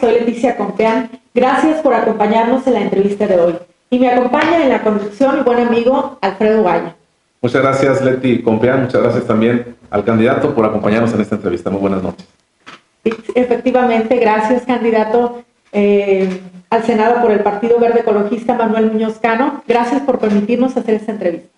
[0.00, 1.10] soy Leticia Compeán.
[1.34, 3.58] Gracias por acompañarnos en la entrevista de hoy.
[3.90, 6.99] Y me acompaña en la conducción mi buen amigo Alfredo Valle.
[7.42, 11.70] Muchas gracias Leti Compeán, muchas gracias también al candidato por acompañarnos en esta entrevista.
[11.70, 12.26] Muy buenas noches.
[13.34, 15.42] Efectivamente, gracias candidato
[15.72, 19.62] eh, al Senado por el Partido Verde Ecologista Manuel Muñoz Cano.
[19.66, 21.48] Gracias por permitirnos hacer esta entrevista.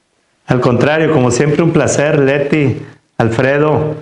[0.47, 2.77] Al contrario, como siempre un placer, Leti,
[3.19, 3.95] Alfredo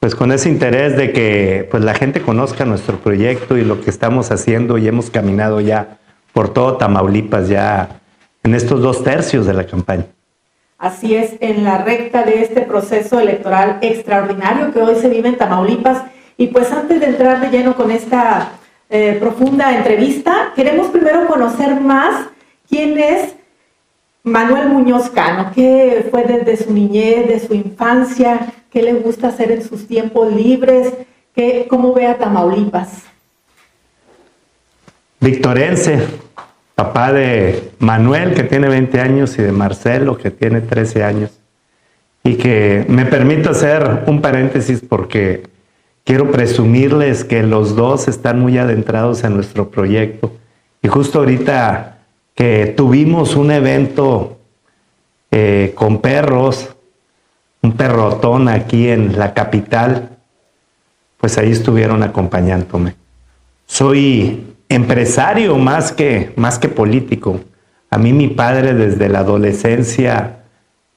[0.00, 3.90] pues con ese interés de que pues la gente conozca nuestro proyecto y lo que
[3.90, 5.98] estamos haciendo y hemos caminado ya
[6.32, 8.00] por todo Tamaulipas ya
[8.44, 10.06] en estos dos tercios de la campaña.
[10.78, 15.36] Así es, en la recta de este proceso electoral extraordinario que hoy se vive en
[15.36, 16.04] Tamaulipas.
[16.36, 18.52] Y pues antes de entrar de lleno con esta
[18.88, 22.26] eh, profunda entrevista, queremos primero conocer más
[22.68, 23.34] quién es
[24.22, 29.50] Manuel Muñoz Cano, qué fue desde su niñez, de su infancia, qué le gusta hacer
[29.50, 30.92] en sus tiempos libres,
[31.34, 33.02] qué, cómo ve a Tamaulipas.
[35.18, 36.06] Victorense,
[36.78, 41.32] papá de Manuel, que tiene 20 años, y de Marcelo, que tiene 13 años.
[42.22, 45.42] Y que me permito hacer un paréntesis porque
[46.04, 50.30] quiero presumirles que los dos están muy adentrados en nuestro proyecto.
[50.80, 51.98] Y justo ahorita
[52.36, 54.38] que tuvimos un evento
[55.32, 56.76] eh, con perros,
[57.60, 60.10] un perrotón aquí en la capital,
[61.16, 62.94] pues ahí estuvieron acompañándome.
[63.66, 67.40] Soy empresario más que, más que político.
[67.90, 70.40] A mí mi padre desde la adolescencia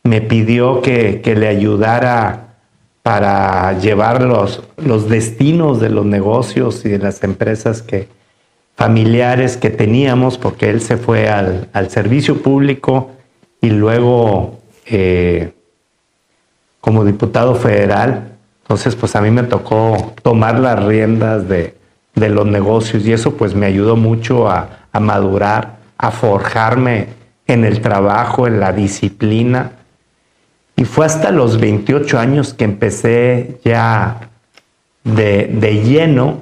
[0.04, 2.56] me pidió que, le ayudara
[3.04, 8.08] para llevar los, los, destinos de los negocios y de las empresas que,
[8.76, 13.12] familiares que teníamos, porque él se fue al, servicio público
[13.62, 15.54] y luego eh,
[16.80, 18.38] como diputado federal.
[18.64, 21.76] Entonces, pues a mí me tocó tomar las riendas de,
[22.16, 27.08] los negocios y eso pues me ayudó mucho a, madurar, a forjarme
[27.48, 29.72] en el trabajo, en la disciplina.
[30.76, 34.30] Y fue hasta los 28 años que empecé ya
[35.04, 36.40] de, lleno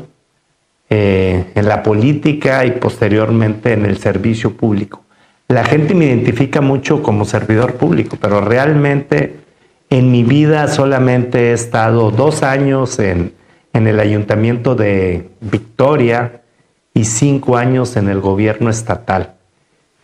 [0.90, 5.04] eh, en la política y posteriormente en el servicio público.
[5.48, 9.38] La gente me identifica mucho como servidor público, pero realmente
[9.90, 13.34] en mi vida solamente he estado dos años en,
[13.88, 16.42] el ayuntamiento de Victoria
[16.94, 19.36] y cinco años en el gobierno estatal.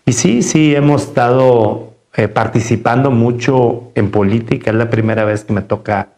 [0.05, 4.71] Y sí, sí, hemos estado eh, participando mucho en política.
[4.71, 6.09] Es la primera vez que me toca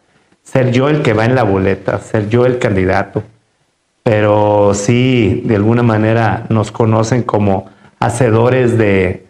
[0.42, 3.22] ser yo el que va en la boleta, ser yo el candidato.
[4.02, 9.26] Pero sí, de alguna manera nos conocen como hacedores de,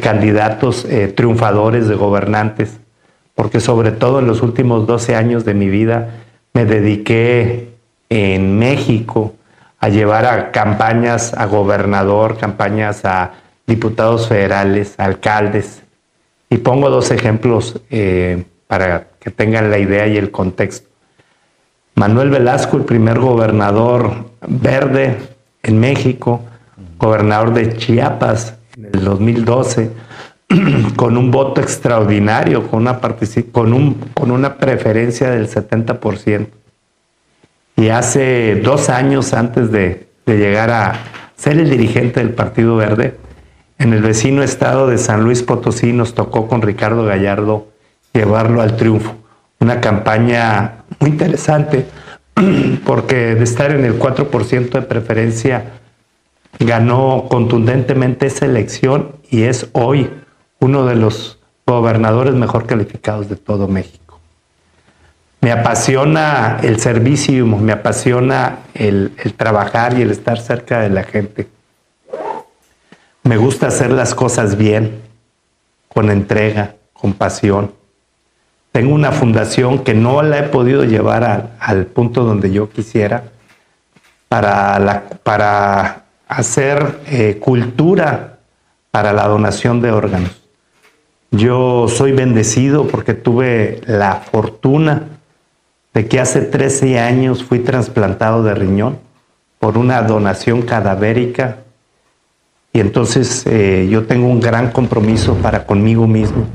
[0.00, 2.80] candidatos eh, triunfadores, de gobernantes
[3.34, 6.23] porque sobre todo en los últimos 12 años de mi vida
[6.54, 7.74] me dediqué
[8.08, 9.34] en México
[9.80, 13.32] a llevar a campañas a gobernador, campañas a
[13.66, 15.82] diputados federales, alcaldes.
[16.48, 20.88] Y pongo dos ejemplos eh, para que tengan la idea y el contexto.
[21.96, 25.16] Manuel Velasco, el primer gobernador verde
[25.62, 26.42] en México,
[26.98, 29.90] gobernador de Chiapas en el 2012,
[30.96, 33.00] con un voto extraordinario, con una,
[33.52, 36.48] con, un, con una preferencia del 70%.
[37.76, 40.94] Y hace dos años antes de, de llegar a
[41.36, 43.16] ser el dirigente del Partido Verde,
[43.78, 47.68] en el vecino estado de San Luis Potosí nos tocó con Ricardo Gallardo
[48.12, 49.16] llevarlo al triunfo.
[49.58, 51.86] Una campaña muy interesante
[52.86, 55.72] porque de estar en el 4% de preferencia
[56.60, 60.08] ganó contundentemente esa elección y es hoy
[60.64, 64.18] uno de los gobernadores mejor calificados de todo México.
[65.42, 71.48] Me apasiona el servicio, me apasiona el, trabajar y el estar cerca de la gente.
[73.24, 75.02] Me gusta hacer las cosas bien,
[75.88, 77.72] con entrega, con pasión.
[78.72, 83.24] Tengo una fundación que no la he podido llevar al punto donde yo quisiera
[84.30, 88.38] para, para hacer eh, cultura
[88.90, 90.43] para la donación de órganos.
[91.36, 95.08] Yo soy bendecido porque tuve la fortuna
[95.92, 98.98] de que hace 13 años fui trasplantado de riñón
[99.58, 101.58] por una donación cadavérica
[102.72, 106.46] y entonces eh, yo tengo un gran compromiso para conmigo mismo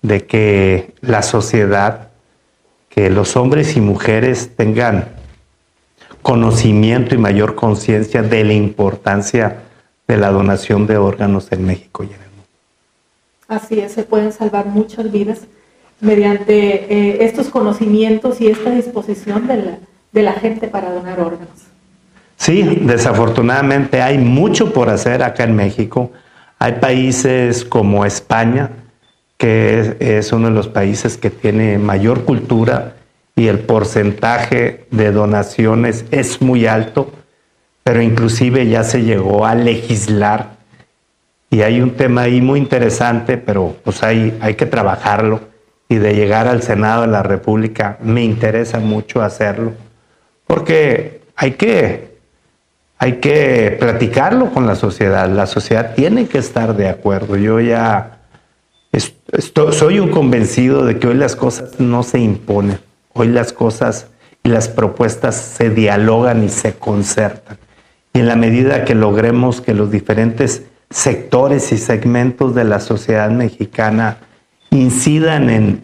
[0.00, 2.08] de que la sociedad
[2.88, 5.08] que los hombres y mujeres tengan
[6.22, 9.64] conocimiento y mayor conciencia de la importancia
[10.06, 12.33] de la donación de órganos en México y en el mundo.
[13.48, 15.40] Así es, se pueden salvar muchas vidas
[16.00, 19.78] mediante eh, estos conocimientos y esta disposición de la,
[20.12, 21.74] de la gente para donar órganos.
[22.36, 26.10] Sí, desafortunadamente hay mucho por hacer acá en México.
[26.58, 28.70] Hay países como España,
[29.36, 32.94] que es, uno de los países que tiene mayor cultura
[33.36, 37.10] y el porcentaje de donaciones es muy alto,
[37.82, 40.53] pero inclusive ya se llegó a legislar
[41.54, 45.40] y hay un tema ahí muy interesante, pero pues hay, hay que trabajarlo
[45.88, 49.72] y de llegar al Senado de la República me interesa mucho hacerlo,
[50.48, 52.18] porque hay que,
[52.98, 57.36] hay que platicarlo con la sociedad, la sociedad tiene que estar de acuerdo.
[57.36, 58.18] Yo ya
[59.70, 62.80] soy un convencido de que hoy las cosas no se imponen,
[63.12, 64.08] hoy las cosas
[64.42, 67.58] y las propuestas se dialogan y se concertan.
[68.12, 73.28] Y en la medida que logremos que los diferentes sectores y segmentos de la sociedad
[73.28, 74.18] mexicana
[74.70, 75.80] incidan en,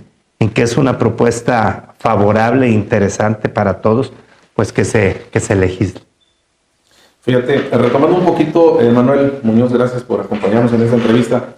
[0.54, 4.12] que es una propuesta favorable e interesante para todos,
[4.54, 6.00] pues que se, que se legisle.
[7.22, 11.56] Fíjate, retomando un poquito, eh, Manuel Muñoz, gracias por acompañarnos en esta entrevista.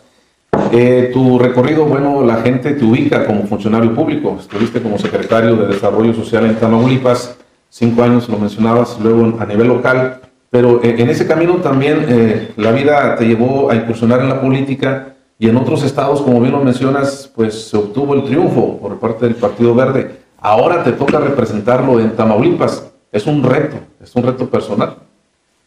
[0.73, 4.39] Eh, tu recorrido, bueno, la gente te ubica como funcionario público.
[4.41, 7.37] Estuviste como secretario de Desarrollo Social en Tamaulipas,
[7.69, 10.23] cinco años lo mencionabas, luego a nivel local.
[10.53, 14.39] Pero eh, en ese camino también eh, la vida te llevó a incursionar en la
[14.39, 19.01] política y en otros estados, como bien lo mencionas, pues se obtuvo el triunfo por
[19.01, 20.21] parte del Partido Verde.
[20.39, 22.87] Ahora te toca representarlo en Tamaulipas.
[23.11, 24.97] Es un reto, es un reto personal.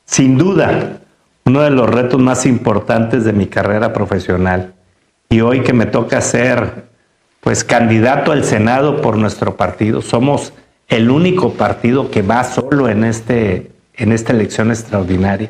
[0.06, 1.00] Sin duda,
[1.46, 4.76] uno de los retos más importantes de mi carrera profesional
[5.32, 6.86] y hoy que me toca ser
[7.42, 10.54] pues candidato al Senado por nuestro partido, somos
[10.88, 15.50] el único partido que va solo en, este, en esta elección extraordinaria.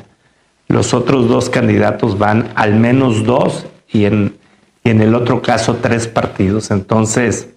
[0.67, 4.37] Los otros dos candidatos van al menos dos y en,
[4.83, 6.71] el otro caso tres partidos.
[6.71, 7.49] Entonces,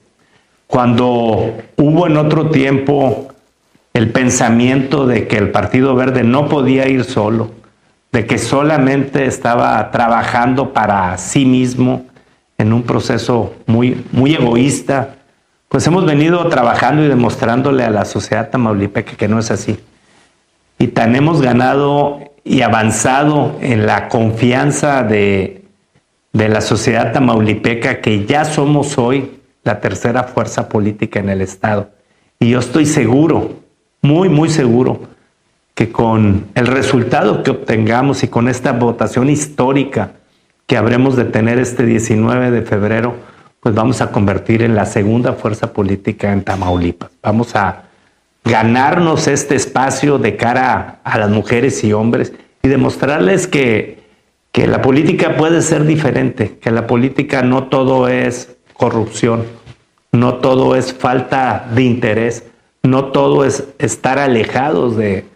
[0.66, 3.28] cuando hubo en otro tiempo
[3.94, 7.50] el pensamiento de que el Partido Verde no podía ir solo,
[8.12, 12.06] de que solamente estaba trabajando para sí mismo
[12.58, 15.16] en un proceso muy, muy egoísta,
[15.68, 19.78] pues hemos venido trabajando y demostrándole a la sociedad tamaulipeca que no es así.
[20.78, 25.64] Y tan hemos ganado y avanzado en la confianza de,
[26.32, 31.90] de la sociedad tamaulipeca que ya somos hoy la tercera fuerza política en el Estado.
[32.40, 33.56] Y yo estoy seguro,
[34.00, 35.00] muy, muy seguro,
[35.74, 40.12] que con el resultado que obtengamos y con esta votación histórica
[40.66, 43.14] que habremos de tener este 19 de febrero,
[43.60, 47.10] pues vamos a convertir en la segunda fuerza política en Tamaulipas.
[47.22, 47.87] Vamos a
[48.48, 54.02] ganarnos este espacio de cara a, las mujeres y hombres y demostrarles que,
[54.52, 59.44] que la política puede ser diferente, que la política no todo es corrupción,
[60.12, 62.44] no todo es falta de interés,
[62.82, 65.26] no todo es estar alejados de,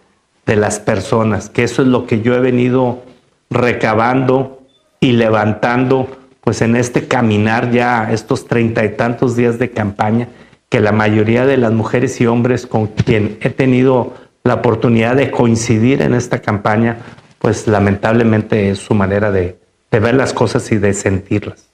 [0.46, 3.02] de las personas, que eso es lo que yo he venido
[3.50, 4.62] recabando
[5.00, 6.08] y levantando,
[6.40, 10.28] pues en este caminar ya estos treinta y tantos días de campaña,
[10.72, 15.30] que la mayoría de las mujeres y hombres con quien he tenido la oportunidad de
[15.30, 16.96] coincidir en esta campaña,
[17.40, 19.58] pues lamentablemente es su manera de,
[19.90, 21.66] de ver las cosas y de sentirlas.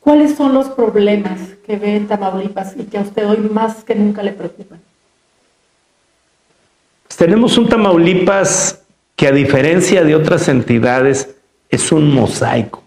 [0.00, 3.94] ¿Cuáles son los problemas que ve en Tamaulipas y que a usted hoy más que
[3.94, 4.80] nunca le preocupan?
[7.14, 8.80] tenemos un Tamaulipas
[9.14, 11.36] que a diferencia de otras entidades
[11.68, 12.82] es un mosaico.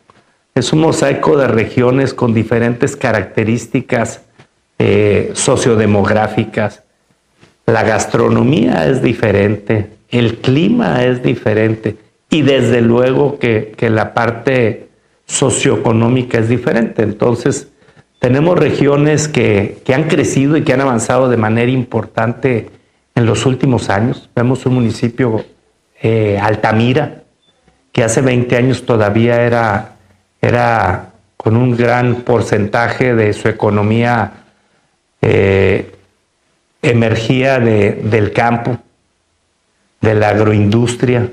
[0.56, 4.25] Es un mosaico de regiones con diferentes características
[4.78, 6.84] eh, sociodemográficas.
[7.66, 11.98] La gastronomía es diferente, el clima es diferente
[12.30, 14.90] y desde luego que, la parte
[15.26, 17.04] socioeconómica es diferente.
[17.04, 17.70] Entonces,
[18.20, 22.70] tenemos regiones que, que, han crecido y que han avanzado de manera importante
[23.16, 24.30] en los últimos años.
[24.36, 25.46] Vemos un municipio,
[26.02, 27.24] eh, Altamira,
[27.92, 29.96] que hace 20 años todavía era,
[30.42, 34.45] era con un gran porcentaje de su economía
[35.28, 35.92] eh,
[36.84, 38.78] emergía del campo,
[40.02, 41.32] de la agroindustria.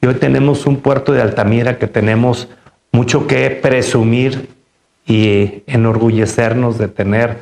[0.00, 2.48] Y hoy tenemos un puerto de Altamira que tenemos
[2.90, 4.48] mucho que presumir
[5.06, 7.36] y enorgullecernos de tener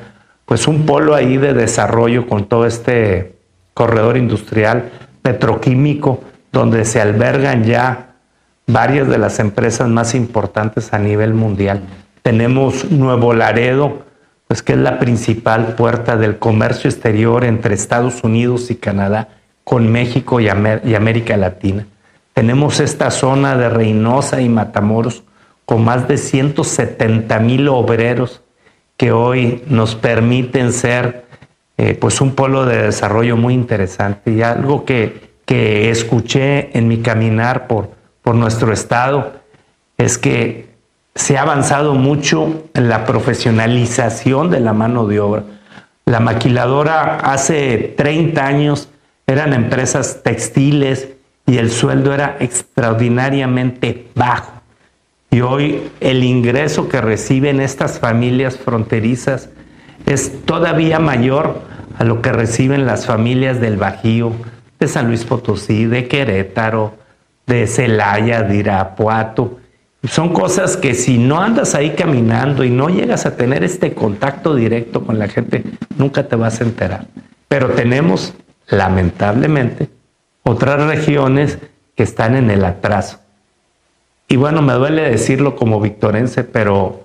[0.44, 3.34] pues un polo ahí de desarrollo con todo este
[3.72, 4.90] corredor industrial
[5.22, 6.20] petroquímico,
[6.52, 8.16] donde se albergan ya
[8.66, 11.80] varias de las empresas más importantes a nivel mundial.
[12.22, 14.05] Tenemos Nuevo Laredo
[14.48, 19.28] pues que es la principal puerta del comercio exterior entre Estados Unidos y Canadá
[19.64, 21.86] con México y, América Latina.
[22.32, 25.24] Tenemos esta zona de Reynosa y Matamoros
[25.64, 28.42] con más de 170 mil obreros
[28.96, 31.26] que hoy nos permiten ser
[31.78, 36.98] eh, pues un polo de desarrollo muy interesante y algo que, que escuché en mi
[36.98, 37.90] caminar por,
[38.22, 39.32] por nuestro estado
[39.98, 40.75] es que
[41.16, 45.42] se ha avanzado mucho en la profesionalización de la mano de obra.
[46.04, 48.90] La maquiladora hace 30 años
[49.26, 51.08] eran empresas textiles
[51.46, 54.52] y el sueldo era extraordinariamente bajo.
[55.30, 59.48] Y hoy el ingreso que reciben estas familias fronterizas
[60.04, 61.62] es todavía mayor
[61.98, 64.32] a lo que reciben las familias del Bajío,
[64.78, 66.94] de San Luis Potosí, de Querétaro,
[67.46, 69.58] de Celaya, de Irapuato.
[70.08, 74.54] Son cosas que si no andas ahí caminando y no llegas a tener este contacto
[74.54, 75.64] directo con la gente,
[75.96, 77.06] nunca te vas a enterar.
[77.48, 78.34] Pero tenemos,
[78.68, 79.88] lamentablemente,
[80.42, 81.58] otras regiones
[81.94, 83.20] que están en el atraso.
[84.28, 87.04] Y bueno, me duele decirlo como victorense, pero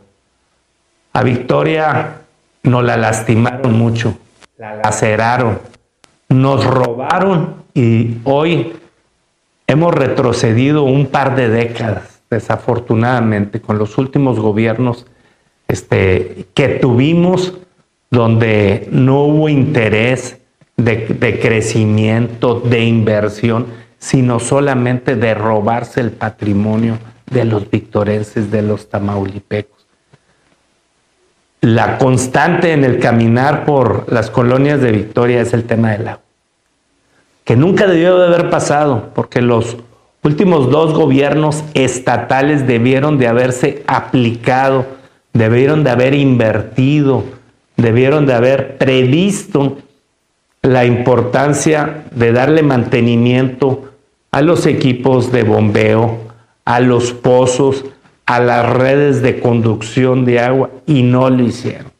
[1.13, 2.17] a Victoria
[2.63, 4.17] nos la lastimaron mucho,
[4.57, 5.59] la laceraron,
[6.29, 8.73] nos robaron y hoy
[9.67, 15.05] hemos retrocedido un par de décadas desafortunadamente, con los últimos gobiernos
[15.67, 17.53] este, que tuvimos,
[18.09, 20.39] donde no hubo interés
[20.75, 23.67] de, crecimiento, de inversión,
[23.99, 26.97] sino solamente de robarse el patrimonio
[27.29, 29.85] de los victorenses, de los tamaulipecos.
[31.61, 36.23] La constante en el caminar por las colonias de Victoria es el tema del agua,
[37.45, 39.77] que nunca debió de haber pasado, porque los
[40.23, 44.85] últimos dos gobiernos estatales debieron de haberse aplicado,
[45.33, 47.23] debieron de haber invertido,
[47.77, 49.77] debieron de haber previsto
[50.61, 53.91] la importancia de darle mantenimiento
[54.31, 56.19] a los equipos de bombeo,
[56.65, 57.85] a los pozos,
[58.25, 61.91] a las redes de conducción de agua y no lo hicieron.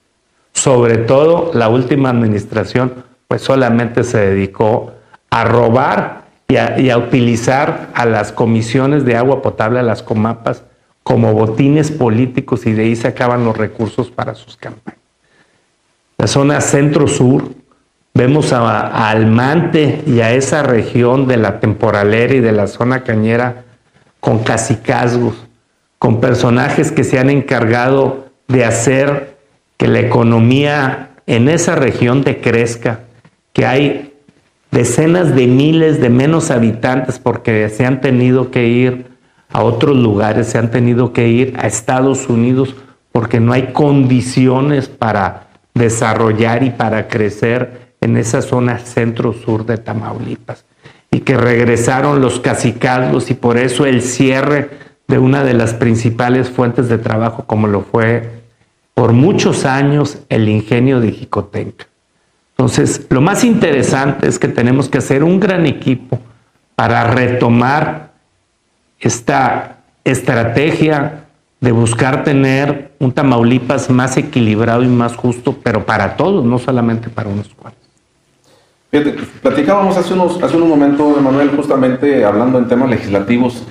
[0.53, 2.93] Sobre todo la última administración
[3.27, 4.91] pues solamente se dedicó
[5.29, 6.20] a robar
[6.51, 10.63] y a, utilizar a las comisiones de agua potable, a las comapas,
[11.03, 14.99] como botines políticos y de ahí se acaban los recursos para sus campañas.
[16.17, 17.45] La zona centro-sur,
[18.13, 23.63] vemos a, Almante y a esa región de la temporalera y de la zona cañera
[24.19, 25.35] con casicazgos,
[25.97, 29.37] con personajes que se han encargado de hacer
[29.77, 32.99] que la economía en esa región decrezca,
[33.53, 34.10] que hay
[34.71, 39.11] decenas de miles de menos habitantes porque se han tenido que ir
[39.51, 42.75] a otros lugares, se han tenido que ir a Estados Unidos
[43.11, 50.65] porque no hay condiciones para desarrollar y para crecer en esa zona centro-sur de Tamaulipas.
[51.11, 54.69] Y que regresaron los cacicazgos y por eso el cierre
[55.07, 58.41] de una de las principales fuentes de trabajo como lo fue
[58.93, 61.90] por muchos años el ingenio de Jicotenca.
[62.61, 66.19] Entonces, lo más interesante es que tenemos que hacer un gran equipo
[66.75, 68.11] para retomar
[68.99, 71.25] esta estrategia
[71.59, 77.09] de buscar tener un Tamaulipas más equilibrado y más justo, pero para todos, no solamente
[77.09, 77.81] para unos cuantos.
[78.91, 83.63] Fíjate, platicábamos hace unos, hace un momento, Manuel, justamente hablando en temas legislativos,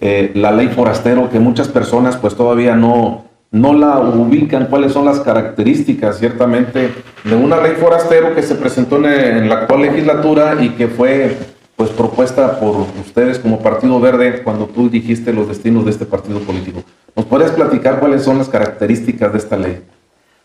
[0.00, 5.04] eh, la ley forastero, que muchas personas pues todavía no, no la ubican, cuáles son
[5.04, 6.90] las características, ciertamente,
[7.24, 11.36] de una ley forastero que se presentó en, la actual legislatura y que fue
[11.76, 16.40] pues propuesta por ustedes como Partido Verde cuando tú dijiste los destinos de este partido
[16.40, 16.82] político.
[17.14, 19.82] ¿Nos podrías platicar cuáles son las características de esta ley?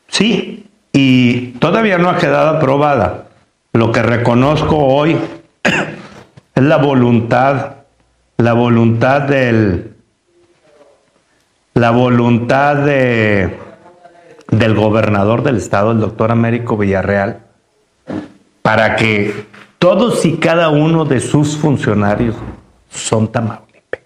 [0.08, 3.29] Sí, y todavía no ha quedado aprobada.
[3.74, 5.15] Lo que reconozco hoy
[6.55, 7.75] es la voluntad,
[8.38, 9.91] la voluntad del,
[11.74, 13.58] la voluntad de,
[14.50, 17.40] del gobernador del estado, el doctor Américo Villarreal,
[18.62, 19.46] para que
[19.80, 22.36] todos y cada uno de sus funcionarios
[22.90, 24.01] son Tamaulipas.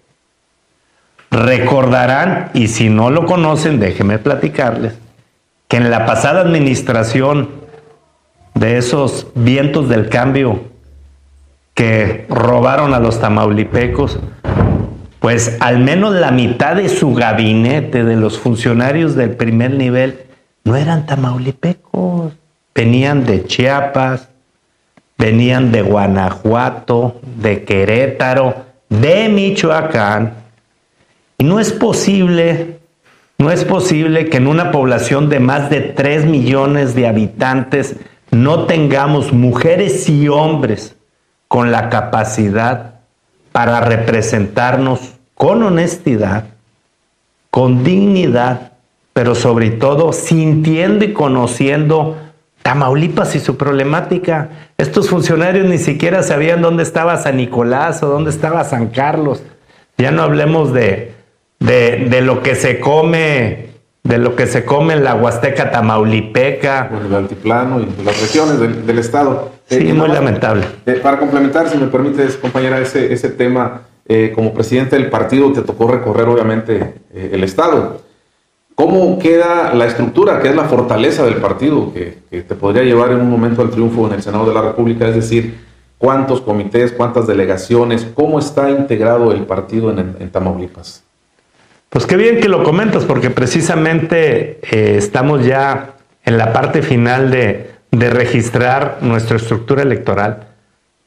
[1.30, 4.98] Recordarán, y si no lo conocen, déjenme platicarles,
[5.68, 7.50] que en la pasada administración
[8.54, 10.60] de esos vientos del cambio
[11.74, 14.18] que robaron a los tamaulipecos,
[15.26, 20.20] pues al menos la mitad de su gabinete, de los funcionarios del primer nivel,
[20.62, 22.32] no eran tamaulipecos,
[22.72, 24.28] venían de Chiapas,
[25.18, 28.54] venían de Guanajuato, de Querétaro,
[28.88, 30.34] de Michoacán.
[31.38, 32.78] Y no es posible
[33.38, 37.96] No es posible que en una población de más de 3 millones de habitantes
[38.30, 40.94] no tengamos mujeres y hombres
[41.48, 43.00] con la capacidad
[43.50, 46.46] para representarnos con honestidad,
[47.50, 48.72] con dignidad,
[49.12, 52.16] pero sobre todo sintiendo y conociendo
[52.62, 54.48] Tamaulipas y su problemática.
[54.76, 59.42] Estos funcionarios ni siquiera sabían dónde estaba San Nicolás o dónde estaba San Carlos.
[59.98, 61.14] Ya no hablemos de,
[61.60, 63.68] de, lo que se come,
[64.02, 66.88] de lo que se come en la Huasteca Tamaulipeca.
[66.90, 69.52] Bueno, el altiplano y las regiones del, estado.
[69.68, 70.64] Sí, eh, muy lamentable.
[70.86, 75.52] Eh, para complementar, si me permites, compañera, ese, ese tema, eh, como presidente del partido
[75.52, 78.06] te tocó recorrer obviamente el estado.
[78.76, 83.22] ¿Cómo queda la estructura, que es la fortaleza del partido, que, te podría llevar en
[83.22, 85.08] un momento al triunfo en el Senado de la República?
[85.08, 85.58] Es decir,
[85.96, 91.02] ¿cuántos comités, cuántas delegaciones, cómo está integrado el partido en, Tamaulipas?
[91.88, 95.94] Pues qué bien que lo comentas, porque precisamente eh, estamos ya
[96.26, 100.48] en la parte final de, de registrar nuestra estructura electoral.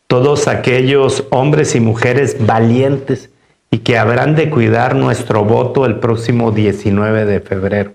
[0.09, 3.29] Todos aquellos hombres y mujeres valientes
[3.69, 7.93] y que habrán de cuidar nuestro voto el próximo 19 de febrero.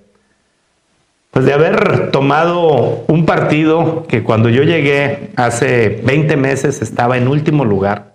[1.32, 7.26] Pues de haber tomado un partido que cuando yo llegué hace 20 meses estaba en
[7.26, 8.14] último lugar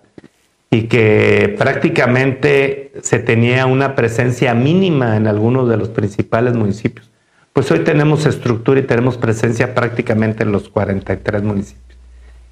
[0.70, 7.10] y que prácticamente se tenía una presencia mínima en algunos de los principales municipios.
[7.52, 11.89] Pues hoy tenemos estructura y tenemos presencia prácticamente en los 43 municipios.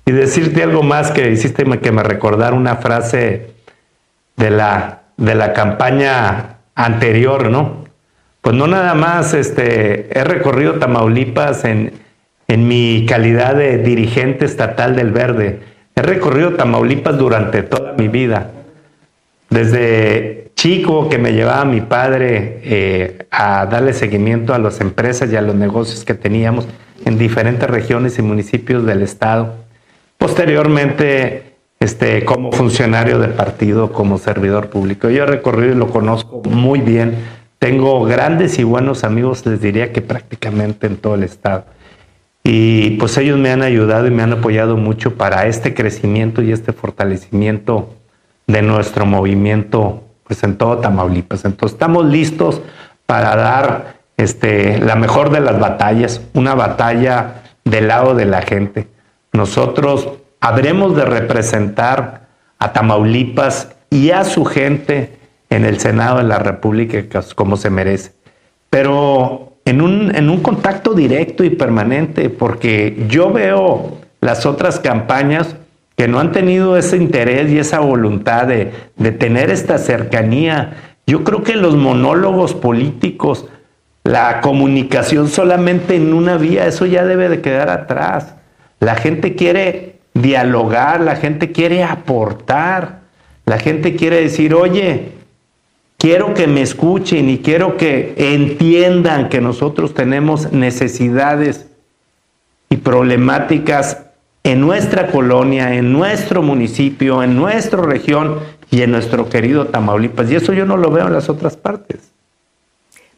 [0.09, 3.51] Y decirte algo más que hiciste que me recordar una frase
[4.39, 7.85] de la, de la campaña anterior, ¿no?
[8.41, 11.93] Pues no nada más este, he recorrido Tamaulipas en,
[12.47, 15.61] en mi calidad de dirigente estatal del Verde.
[15.95, 18.51] He recorrido Tamaulipas durante toda mi vida.
[19.51, 25.37] Desde chico que me llevaba mi padre eh, a darle seguimiento a las empresas y
[25.37, 26.67] a los negocios que teníamos
[27.05, 29.68] en diferentes regiones y municipios del estado.
[30.19, 31.49] Posteriormente
[31.81, 35.09] este, como funcionario de partido, como servidor público.
[35.09, 37.17] Yo he recorrido y lo conozco muy bien.
[37.59, 41.65] Tengo grandes y buenos amigos, les diría que prácticamente en todo el estado.
[42.43, 46.53] Y pues ellos me han ayudado y me han apoyado mucho para este crecimiento y
[46.53, 47.95] este fortalecimiento
[48.47, 51.45] de nuestro movimiento pues en todo Tamaulipas.
[51.45, 52.61] Entonces estamos listos
[53.07, 58.89] para dar este, la mejor de las batallas, una batalla del lado de la gente.
[59.39, 60.09] Nosotros
[60.41, 62.27] habremos de representar
[62.59, 65.17] a Tamaulipas y a su gente
[65.49, 66.99] en el Senado de la República
[67.37, 68.15] como se merece.
[68.69, 75.55] Pero en un, en un contacto directo y permanente, porque yo veo las otras campañas
[75.97, 80.95] que no han tenido ese interés y esa voluntad de, de tener esta cercanía.
[81.07, 83.47] Yo creo que los monólogos políticos,
[84.03, 88.35] la comunicación solamente en una vía, eso ya debe de quedar atrás.
[88.81, 93.01] La gente quiere dialogar, la gente quiere aportar,
[93.47, 95.13] la gente quiere decir, oye,
[95.97, 101.67] quiero que me escuchen y quiero que entiendan que nosotros tenemos necesidades
[102.71, 104.05] y problemáticas
[104.45, 108.39] en nuestra colonia, en nuestro municipio, en nuestra región
[108.71, 110.31] y en nuestro querido Tamaulipas.
[110.31, 112.13] Y eso yo no lo veo en las otras partes.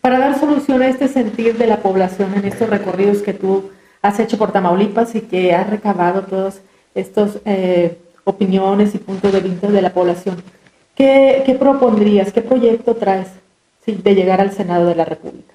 [0.00, 3.70] Para dar solución a este sentir de la población en estos recorridos que tú
[4.02, 6.60] has hecho por Tamaulipas y que has recabado todos
[6.94, 10.42] estas eh, opiniones y puntos de vista de la población.
[10.94, 12.32] ¿Qué, propondrías?
[12.32, 13.28] ¿Qué proyecto traes
[13.86, 15.54] de llegar al Senado de la República?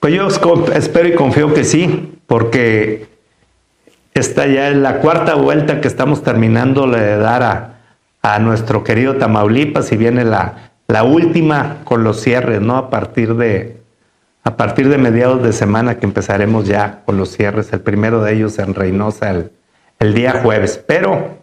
[0.00, 0.28] Pues yo
[0.74, 3.08] espero y confío que sí, porque
[4.14, 7.42] esta ya es la cuarta vuelta que estamos terminando de dar
[8.22, 12.76] a, nuestro querido Tamaulipas y viene la, la última con los cierres, ¿no?
[12.76, 13.77] A partir de,
[14.48, 18.32] a partir de mediados de semana que empezaremos ya con los cierres, el primero de
[18.32, 19.50] ellos en Reynosa el,
[19.98, 20.82] el día jueves.
[20.86, 21.36] Pero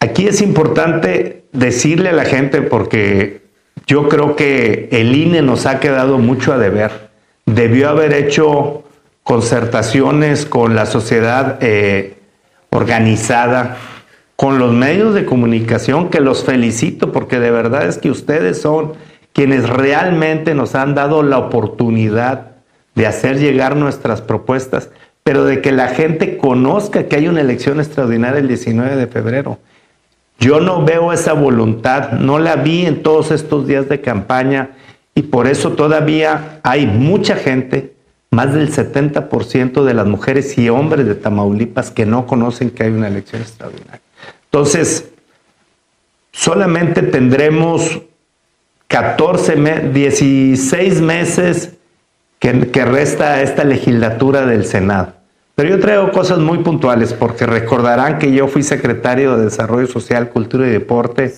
[0.00, 3.40] aquí es importante decirle a la gente porque
[3.86, 7.08] yo creo que el INE nos ha quedado mucho a deber.
[7.46, 8.84] Debió haber hecho
[9.22, 12.18] concertaciones con la sociedad eh,
[12.68, 13.78] organizada,
[14.36, 19.07] con los medios de comunicación, que los felicito porque de verdad es que ustedes son
[19.32, 22.52] quienes realmente nos han dado la oportunidad
[22.94, 24.90] de hacer llegar nuestras propuestas
[25.28, 29.58] pero de que la gente conozca que hay una elección extraordinaria el 19 de febrero.
[30.40, 34.70] Yo no veo esa voluntad, no la vi en todos estos días de campaña
[35.14, 37.92] y por eso todavía hay mucha gente,
[38.30, 42.92] más del 70% de las mujeres y hombres de Tamaulipas que no conocen que hay
[42.92, 44.00] una elección extraordinaria.
[44.44, 45.10] Entonces,
[46.32, 48.00] solamente tendremos
[48.88, 51.74] 14, 16 meses
[52.38, 55.14] que, que resta esta legislatura del Senado.
[55.54, 60.30] Pero yo traigo cosas muy puntuales porque recordarán que yo fui secretario de Desarrollo Social,
[60.30, 61.34] Cultura y Deporte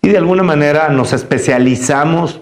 [0.00, 2.40] y de alguna manera nos especializamos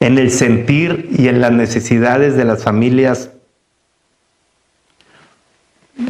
[0.00, 3.30] en el sentir y en las necesidades de las familias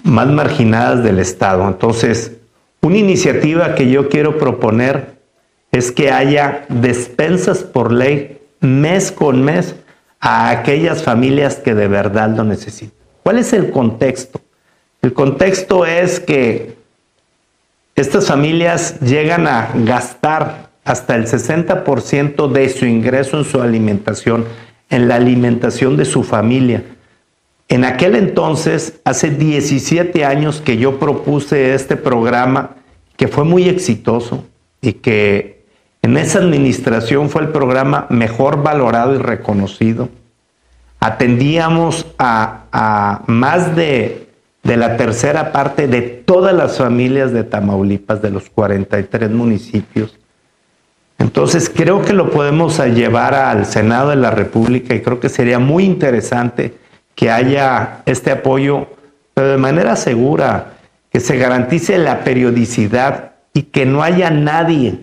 [0.05, 1.67] más marginadas del Estado.
[1.67, 2.33] Entonces,
[2.81, 5.20] una iniciativa que yo quiero proponer
[5.73, 9.75] es que haya despensas por ley mes con mes
[10.21, 12.95] a aquellas familias que de verdad lo necesitan.
[13.23, 14.41] ¿Cuál es el contexto?
[15.03, 16.77] El contexto es que
[17.95, 24.45] estas familias llegan a gastar hasta el 60% de su ingreso en su alimentación,
[24.89, 26.83] en la alimentación de su familia.
[27.69, 32.77] En aquel entonces, hace 17 años que yo propuse este programa,
[33.17, 34.45] que fue muy exitoso
[34.81, 35.60] y que
[36.03, 40.09] en esa administración fue el programa mejor valorado y reconocido
[41.01, 44.29] atendíamos a, más de,
[44.63, 50.19] de, la tercera parte de todas las familias de Tamaulipas, de los 43 municipios.
[51.19, 55.59] Entonces creo que lo podemos llevar al Senado de la República y creo que sería
[55.59, 56.75] muy interesante
[57.15, 58.87] que haya este apoyo,
[59.35, 60.75] pero de manera segura,
[61.11, 65.01] que se garantice la periodicidad y que no haya nadie,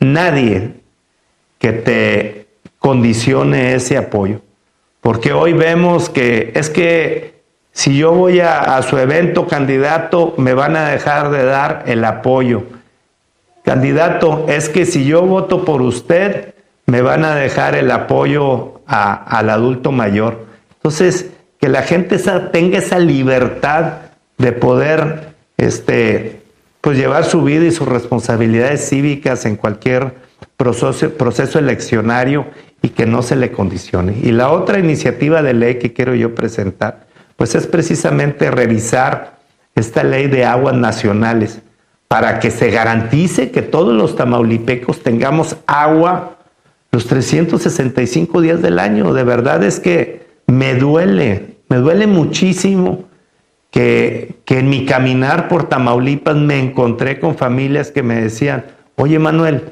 [0.00, 0.74] nadie
[1.58, 2.46] que te
[2.78, 4.40] condicione ese apoyo.
[5.00, 7.36] Porque hoy vemos que es que
[7.72, 12.64] si yo voy a, su evento candidato, me van a dejar de dar el apoyo.
[13.64, 16.54] Candidato, es que si yo voto por usted,
[16.86, 20.46] me van a dejar el apoyo al adulto mayor.
[20.76, 21.30] Entonces,
[21.60, 22.18] que la gente
[22.50, 23.94] tenga esa libertad
[24.38, 26.35] de poder este,
[26.86, 30.14] pues llevar su vida y sus responsabilidades cívicas en cualquier
[30.56, 32.46] proceso, proceso eleccionario
[32.80, 34.16] y que no se le condicione.
[34.22, 39.40] Y la otra iniciativa de ley que quiero yo presentar, pues es precisamente revisar
[39.74, 41.60] esta ley de aguas nacionales
[42.06, 46.36] para que se garantice que todos los tamaulipecos tengamos agua
[46.92, 49.12] los 365 días del año.
[49.12, 53.06] De verdad es que me duele, me duele muchísimo
[53.76, 59.18] que, que en mi caminar por Tamaulipas me encontré con familias que me decían, oye
[59.18, 59.64] Manuel,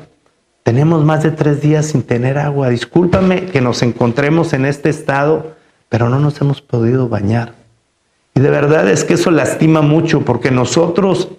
[0.62, 2.68] tenemos más de tres días sin tener agua.
[2.68, 5.56] Discúlpame que nos encontremos en este estado,
[5.88, 7.54] pero no nos hemos podido bañar.
[8.34, 11.30] Y de verdad es que eso lastima mucho porque nosotros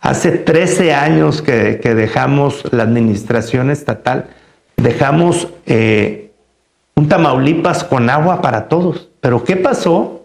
[0.00, 4.30] hace 13 años que, dejamos la administración estatal,
[4.76, 6.32] dejamos eh,
[6.96, 9.10] un Tamaulipas con agua para todos.
[9.20, 10.23] Pero ¿qué pasó?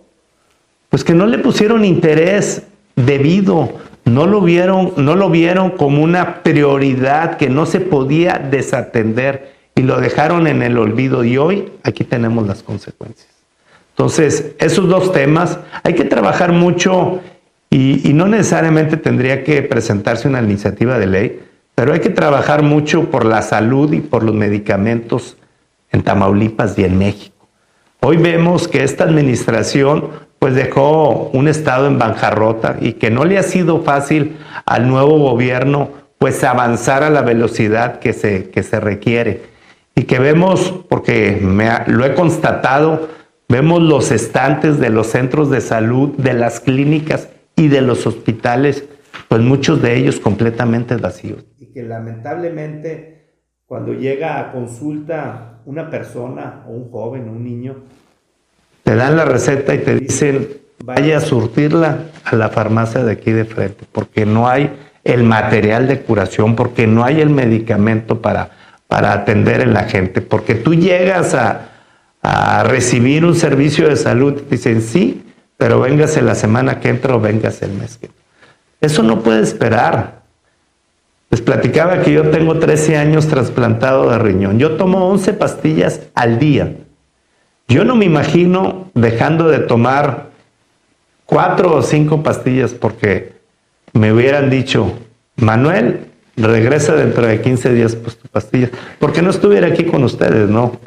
[0.89, 2.63] Pues que no le pusieron interés
[2.95, 3.73] debido
[4.09, 9.83] no lo vieron, no lo vieron como una prioridad que no se podía desatender y
[9.83, 13.29] lo dejaron en el olvido y hoy aquí tenemos las consecuencias.
[13.91, 17.19] Entonces, esos dos temas hay que trabajar mucho
[17.69, 21.39] y, y no necesariamente tendría que presentarse una iniciativa de ley,
[21.75, 25.37] pero hay que trabajar mucho por la salud y por los medicamentos
[25.91, 27.38] en Tamaulipas y en México.
[28.01, 33.37] Hoy vemos que esta administración pues dejó un estado en bancarrota y que no le
[33.37, 38.79] ha sido fácil al nuevo gobierno pues avanzar a la velocidad que se, que se
[38.79, 39.41] requiere.
[39.95, 43.09] Y que vemos, porque me, lo he constatado,
[43.49, 48.85] vemos los estantes de los centros de salud, de las clínicas y de los hospitales,
[49.27, 51.45] pues muchos de ellos completamente vacíos.
[51.57, 53.18] Y que lamentablemente
[53.69, 57.75] cuando llega a consulta una persona o un joven o un niño,
[58.81, 60.47] te dan la receta y te dicen,
[60.83, 65.87] vaya a surtirla a la farmacia de aquí de frente, porque no hay el material
[65.87, 68.49] de curación, porque no hay el medicamento para,
[68.87, 71.69] para atender a la gente, porque tú llegas a,
[72.23, 77.15] a recibir un servicio de salud, y dicen sí, pero véngase la semana que entra
[77.15, 78.23] o véngase el mes que entra.
[78.81, 80.18] Eso no puede esperar.
[81.29, 84.57] Les platicaba que yo tengo 13 años trasplantado de riñón.
[84.57, 86.75] Yo tomo 11 pastillas al día.
[87.67, 90.29] Yo no me imagino dejando de tomar
[91.25, 93.33] cuatro o cinco pastillas porque
[93.93, 94.97] me hubieran dicho,
[95.35, 100.49] Manuel, regresa dentro de 15 días pues tu pastilla, porque no estuviera aquí con ustedes,
[100.49, 100.79] ¿no?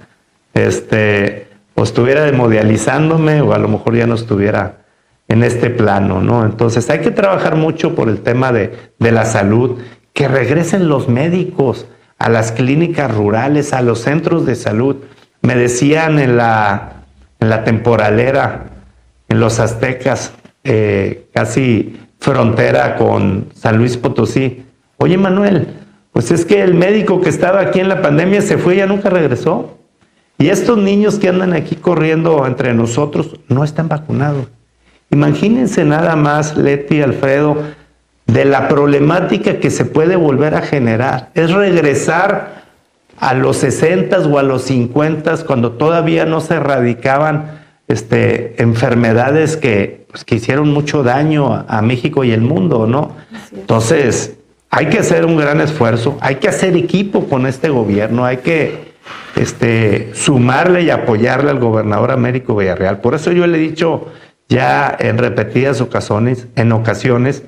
[0.55, 4.85] Este, o estuviera demodializándome o a lo mejor ya no estuviera
[5.29, 6.45] en este plano, ¿no?
[6.45, 9.79] Entonces hay que trabajar mucho por el tema de, de la salud,
[10.13, 11.87] que regresen los médicos
[12.19, 14.97] a las clínicas rurales, a los centros de salud.
[15.41, 17.05] Me decían en la,
[17.41, 18.71] en la temporalera,
[19.29, 20.33] en los aztecas,
[20.65, 24.65] eh, casi frontera con San Luis Potosí,
[24.99, 25.75] oye Manuel,
[26.13, 28.87] Pues es que el médico que estaba aquí en la pandemia se fue y ya
[28.87, 29.79] nunca regresó.
[30.39, 34.49] Y estos niños que andan aquí corriendo entre nosotros no están vacunados.
[35.11, 37.57] Imagínense nada más, Leti, Alfredo,
[38.33, 41.31] de la problemática que se puede volver a generar.
[41.35, 42.63] Es regresar
[43.19, 50.07] a los 60 o a los 50 cuando todavía no se erradicaban este, enfermedades que,
[50.11, 53.17] pues, que hicieron mucho daño a, a, México y el mundo, ¿no?
[53.55, 54.37] Entonces,
[54.71, 58.93] hay que hacer un gran esfuerzo, hay que hacer equipo con este gobierno, hay que
[59.37, 63.01] este, sumarle y apoyarle al gobernador Américo Villarreal.
[63.01, 64.07] Por eso yo le he dicho
[64.49, 67.43] ya en repetidas ocasiones, en ocasiones,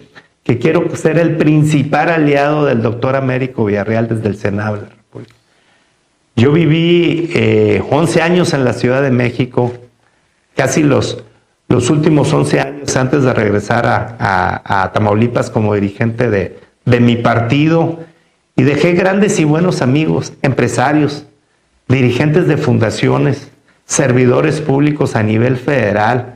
[0.44, 4.88] que quiero ser el principal aliado del doctor Américo Villarreal desde el Senado de la
[4.90, 5.34] República.
[6.36, 9.72] Yo viví eh, 11 años en la Ciudad de México,
[10.54, 11.24] casi los,
[11.68, 17.00] los últimos 11 años antes de regresar a, a, a Tamaulipas como dirigente de, de
[17.00, 18.00] mi partido,
[18.56, 21.26] y dejé grandes y buenos amigos, empresarios,
[21.88, 23.50] dirigentes de fundaciones,
[23.84, 26.33] servidores públicos a nivel federal.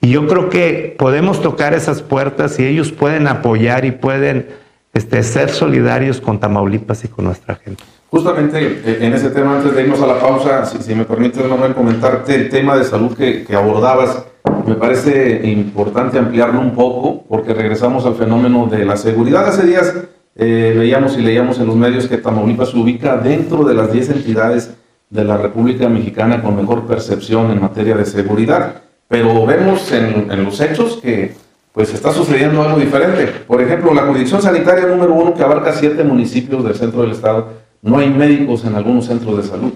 [0.00, 4.48] Y yo creo que podemos tocar esas puertas y ellos pueden apoyar y pueden
[4.94, 7.82] este, ser solidarios con Tamaulipas y con nuestra gente.
[8.10, 11.42] Justamente eh, en ese tema, antes de irnos a la pausa, si, si me permite,
[11.44, 14.24] Manuel, comentarte el tema de salud que, que, abordabas.
[14.66, 19.46] Me parece importante ampliarlo un poco porque regresamos al fenómeno de la seguridad.
[19.46, 19.94] Hace días
[20.34, 24.10] eh, veíamos y leíamos en los medios que Tamaulipas se ubica dentro de las 10
[24.10, 24.74] entidades
[25.10, 28.82] de la República Mexicana con mejor percepción en materia de seguridad.
[29.10, 31.34] Pero vemos en, en los hechos que
[31.72, 33.26] pues está sucediendo algo diferente.
[33.26, 37.48] Por ejemplo, la jurisdicción sanitaria número uno que abarca siete municipios del centro del estado,
[37.82, 39.72] no hay médicos en algunos centros de salud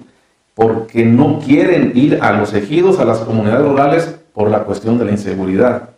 [0.54, 5.04] porque no quieren ir a los ejidos, a las comunidades rurales por la cuestión de
[5.04, 5.90] la inseguridad.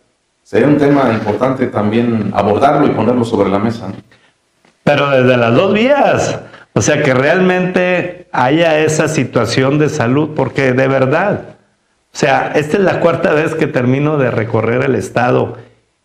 [0.43, 3.87] Sería un tema importante también abordarlo y ponerlo sobre la mesa.
[4.83, 6.39] Pero desde las dos vías,
[6.73, 11.56] o sea, que realmente haya esa situación de salud, porque de verdad,
[12.17, 15.57] sea, esta es la cuarta vez que termino de recorrer el estado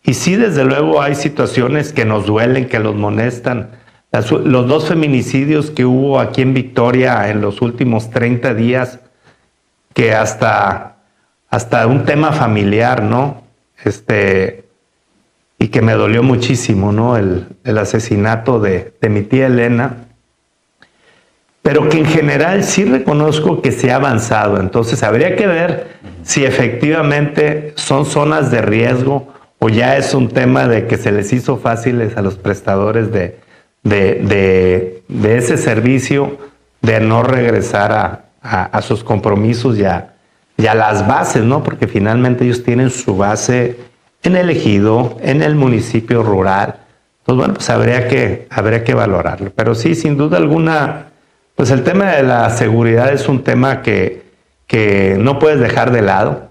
[0.04, 3.70] y sí, desde luego hay situaciones que nos duelen, que los molestan.
[4.10, 8.98] Los dos feminicidios que hubo aquí en Victoria en los últimos 30 días,
[9.94, 10.96] que hasta,
[11.48, 13.42] hasta un tema familiar, ¿no?
[13.84, 14.64] Este,
[15.58, 17.16] y que me dolió muchísimo, ¿no?
[17.16, 17.46] El,
[17.78, 20.11] asesinato de mi tía Elena
[21.62, 24.58] pero que en general sí reconozco que se ha avanzado.
[24.58, 30.66] Entonces habría que ver si efectivamente son zonas de riesgo o ya es un tema
[30.66, 33.38] de que se les hizo fáciles a los prestadores de,
[33.84, 36.36] de, de, ese servicio
[36.80, 40.14] de no regresar a, a, sus compromisos y a,
[40.56, 41.62] las bases, ¿no?
[41.62, 43.76] Porque finalmente ellos tienen su base
[44.24, 46.80] en el ejido, en el municipio rural.
[47.20, 49.52] Entonces, bueno, pues habría que, habría que valorarlo.
[49.54, 51.11] Pero sí, sin duda alguna,
[51.54, 54.22] pues el tema de la seguridad es un tema que,
[54.66, 56.50] que no puedes dejar de lado.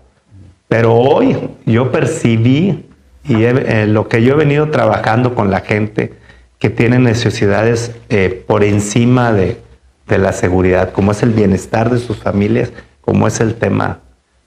[0.68, 2.86] Pero hoy yo percibí
[3.24, 6.14] y eh, lo que yo he venido trabajando con la gente
[6.60, 9.60] que tiene necesidades eh, por encima de,
[10.08, 14.00] de, la seguridad, como es el bienestar de sus familias, como es el tema,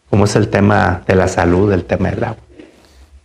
[0.09, 2.43] como es el tema de la salud, el tema del agua.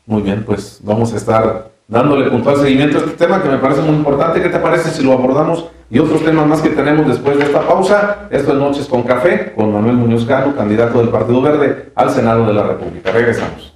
[0.06, 3.82] Muy bien, pues vamos a estar dándole puntual seguimiento a este tema que me parece
[3.82, 4.42] muy importante.
[4.42, 5.66] ¿Qué te parece si lo abordamos?
[5.90, 8.28] Y otros temas más que tenemos después de esta pausa.
[8.30, 12.46] Esto es Noches con Café, con Manuel Muñoz Cano, candidato del Partido Verde al Senado
[12.46, 13.12] de la República.
[13.12, 13.69] Regresamos.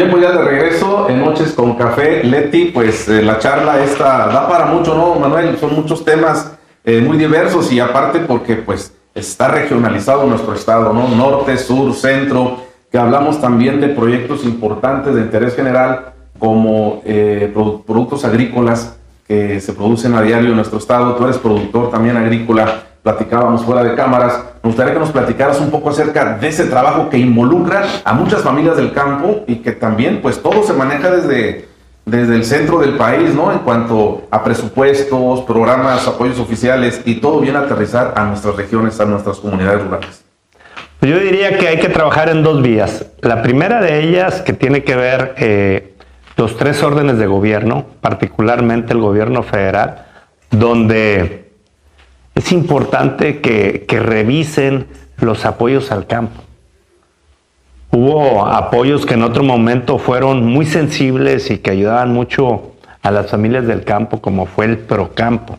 [0.00, 2.24] Bien, pues ya de regreso en Noches con Café.
[2.24, 5.58] Leti, pues eh, la charla esta da para mucho, ¿no, Manuel?
[5.58, 6.52] Son muchos temas
[6.86, 11.06] eh, muy diversos y aparte porque pues está regionalizado nuestro estado, ¿no?
[11.08, 12.60] Norte, sur, centro,
[12.90, 18.96] que hablamos también de proyectos importantes de interés general como eh, productos agrícolas
[19.28, 21.14] que se producen a diario en nuestro estado.
[21.14, 24.44] Tú eres productor también agrícola platicábamos fuera de cámaras.
[24.62, 28.42] Me gustaría que nos platicaras un poco acerca de ese trabajo que involucra a muchas
[28.42, 31.66] familias del campo y que también, pues, todo se maneja desde,
[32.04, 33.50] desde el centro del país, ¿no?
[33.52, 39.06] En cuanto a presupuestos, programas, apoyos oficiales y todo bien aterrizar a nuestras regiones, a
[39.06, 40.24] nuestras comunidades rurales.
[41.00, 43.06] Yo diría que hay que trabajar en dos vías.
[43.22, 45.94] La primera de ellas, que tiene que ver eh,
[46.36, 50.04] los tres órdenes de gobierno, particularmente el gobierno federal,
[50.50, 51.39] donde
[52.40, 54.86] es importante que, revisen
[55.18, 56.40] los apoyos al campo.
[57.90, 62.72] Hubo apoyos que en otro momento fueron muy sensibles y que ayudaban mucho
[63.02, 65.58] a las familias del campo, como fue el Procampo,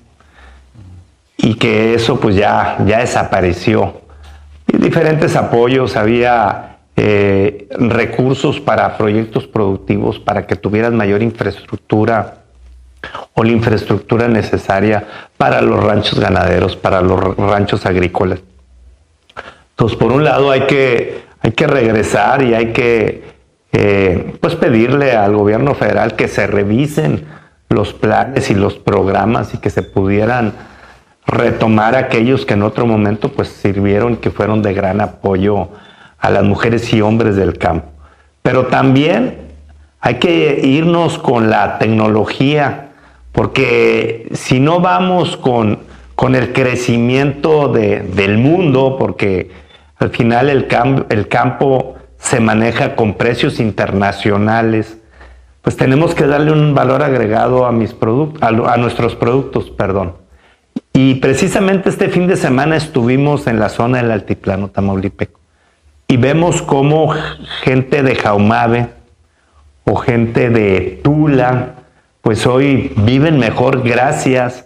[1.38, 4.02] y que eso pues ya, ya desapareció.
[4.68, 12.41] Y diferentes apoyos, había eh, recursos para proyectos productivos, para que tuvieran mayor infraestructura
[13.34, 15.06] o la infraestructura necesaria
[15.38, 18.40] para los ranchos ganaderos, para los ranchos agrícolas.
[19.72, 23.24] Entonces, por un lado hay que, hay que regresar y hay que
[23.74, 27.26] eh, pues pedirle al gobierno federal que se revisen
[27.70, 30.54] los planes y los programas y que se pudieran
[31.26, 35.70] retomar aquellos que en otro momento pues sirvieron, que fueron de gran apoyo
[36.20, 37.88] a las mujeres y hombres del campo.
[38.42, 39.38] Pero también
[40.02, 42.91] hay que irnos con la tecnología
[43.32, 45.90] porque si no vamos con,
[46.36, 49.50] el crecimiento del mundo, porque
[49.98, 50.68] al final el,
[51.10, 54.98] el campo se maneja con precios internacionales,
[55.62, 57.96] pues tenemos que darle un valor agregado a, mis
[58.42, 60.14] a, nuestros productos, perdón.
[60.94, 65.40] Y precisamente este fin de semana estuvimos en la zona del altiplano tamaulipeco
[66.08, 67.14] y vemos cómo
[67.64, 68.90] gente de Jaumave
[69.86, 71.76] o gente de Tula,
[72.22, 74.66] pues hoy viven mejor gracias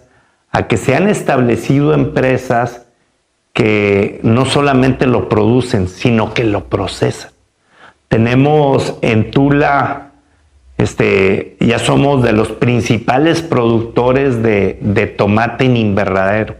[0.50, 2.86] a que se han establecido empresas
[3.52, 7.30] que no solamente lo producen, sino que lo procesan.
[8.08, 10.12] Tenemos en Tula,
[10.76, 16.56] este, ya somos de los principales productores de, tomate en invernadero.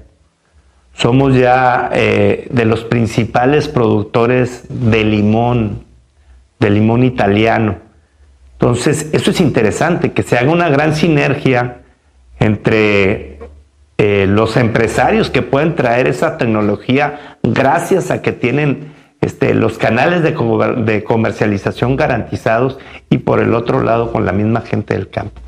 [0.95, 5.85] Somos ya eh, de los principales productores de limón,
[6.59, 7.77] de limón italiano.
[8.59, 11.83] Entonces, eso es interesante, que se haga una gran sinergia
[12.41, 13.39] entre
[13.99, 20.23] eh, los empresarios que pueden traer esa tecnología gracias a que tienen este, los canales
[20.23, 22.79] de, comercialización garantizados
[23.11, 25.41] y por el otro lado con la misma gente del campo.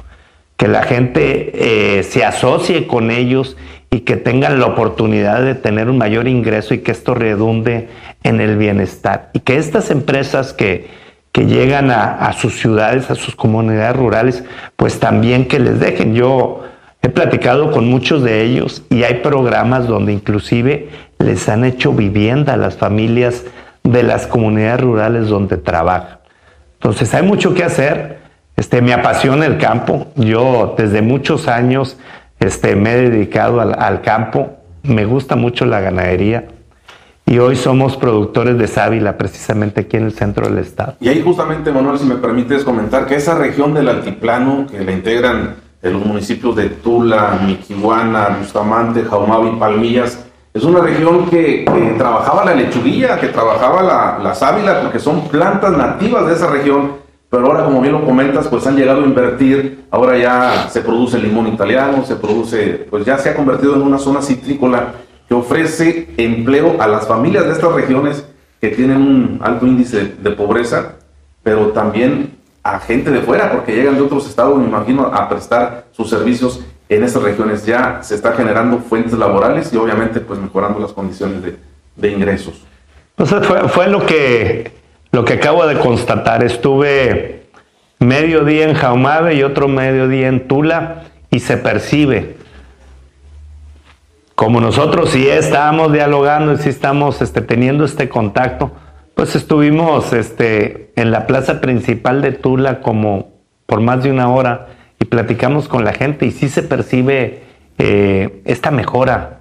[0.56, 3.56] Que la gente eh, se asocie con ellos
[3.90, 7.88] y que tengan la oportunidad de tener un mayor ingreso y que esto redunde
[8.22, 9.30] en el bienestar.
[9.32, 10.88] Y que estas empresas que,
[11.32, 14.44] que llegan a, sus ciudades, a sus comunidades rurales,
[14.76, 16.14] pues también que les dejen.
[16.14, 16.62] Yo
[17.02, 20.88] he platicado con muchos de ellos y hay programas donde inclusive
[21.18, 23.44] les han hecho vivienda a las familias
[23.84, 26.18] de las comunidades rurales donde trabajan.
[26.74, 28.18] Entonces hay mucho que hacer.
[28.56, 30.08] Este, me apasiona el campo.
[30.16, 31.96] Yo desde muchos años
[32.40, 34.56] este, me he dedicado al, al campo.
[34.82, 36.48] Me gusta mucho la ganadería
[37.28, 40.94] y hoy somos productores de sábila precisamente aquí en el centro del estado.
[40.98, 44.92] Y ahí justamente, Manuel, si me permites comentar que esa región del altiplano que la
[44.92, 51.66] integran los municipios de Tula, Miquihuana, Bustamante, Jaumavi y Palmillas, es una región que,
[51.98, 56.92] trabajaba la lechuguilla, que trabajaba la, la porque son plantas nativas de esa región,
[57.28, 61.18] pero ahora, como bien lo comentas, pues han llegado a invertir, ahora ya se produce
[61.18, 64.94] limón italiano, se produce, pues ya se ha convertido en una zona citrícola
[65.28, 68.26] que ofrece empleo a las familias de estas regiones
[68.60, 70.96] que tienen un alto índice de pobreza,
[71.42, 75.84] pero también a gente de fuera, porque llegan de otros estados, me imagino, a prestar
[75.92, 77.64] sus servicios en estas regiones.
[77.64, 82.64] Ya se está generando fuentes laborales y obviamente pues mejorando las condiciones de, ingresos.
[83.16, 84.72] Entonces fue, fue, lo, que,
[85.12, 86.42] lo que acabo de constatar.
[86.42, 87.48] Estuve
[87.98, 92.36] medio día en Jaumave y otro medio día en Tula y se percibe
[94.38, 98.70] como nosotros sí estábamos dialogando y sí estamos este, teniendo este contacto,
[99.16, 103.32] pues estuvimos este, en la plaza principal de Tula como
[103.66, 104.68] por más de una hora
[105.00, 107.42] y platicamos con la gente y sí se percibe
[107.78, 109.40] eh, esta mejora,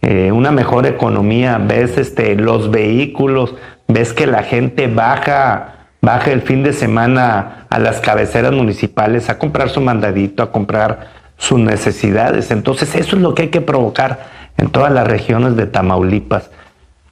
[0.00, 3.56] eh, una mejor economía, ves este, los vehículos,
[3.88, 9.38] ves que la gente baja baje el fin de semana a las cabeceras municipales a
[9.38, 12.50] comprar su mandadito, a comprar sus necesidades.
[12.50, 14.26] Entonces eso es lo que hay que provocar
[14.58, 16.50] en todas las regiones de Tamaulipas.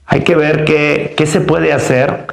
[0.07, 2.26] Hay que ver qué, qué se puede hacer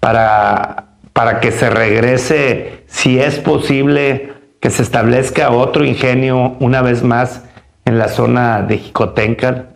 [0.00, 7.02] para, para que se regrese, si es posible, que se establezca otro ingenio una vez
[7.02, 7.42] más
[7.84, 9.68] en la zona de Jicotencal,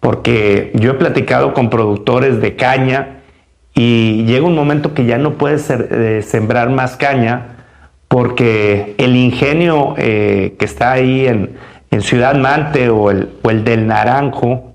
[0.00, 3.20] porque yo he platicado con productores de caña
[3.72, 7.59] y llega un momento que ya no puedes eh, sembrar más caña
[8.10, 11.56] porque el ingenio eh, que está ahí en,
[12.00, 14.72] Ciudad Mante o el, o el del Naranjo,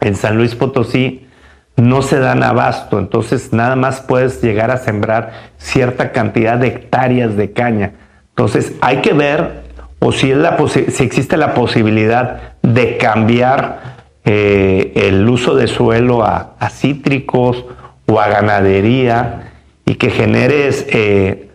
[0.00, 1.28] en San Luis Potosí,
[1.76, 7.36] no se dan abasto, entonces nada más puedes llegar a sembrar cierta cantidad de hectáreas
[7.36, 7.92] de caña.
[8.30, 9.62] Entonces hay que ver
[10.00, 16.24] o si, es la si existe la posibilidad de cambiar eh, el uso de suelo
[16.24, 17.64] a, cítricos
[18.06, 19.52] o a ganadería
[19.84, 21.47] y que generes eh,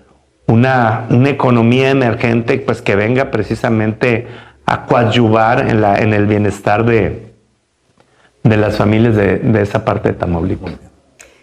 [0.48, 4.28] una, economía emergente pues que venga precisamente
[4.66, 7.34] a coadyuvar en, la, en el bienestar de,
[8.44, 10.74] de las familias de, de esa parte de Tamaulipas.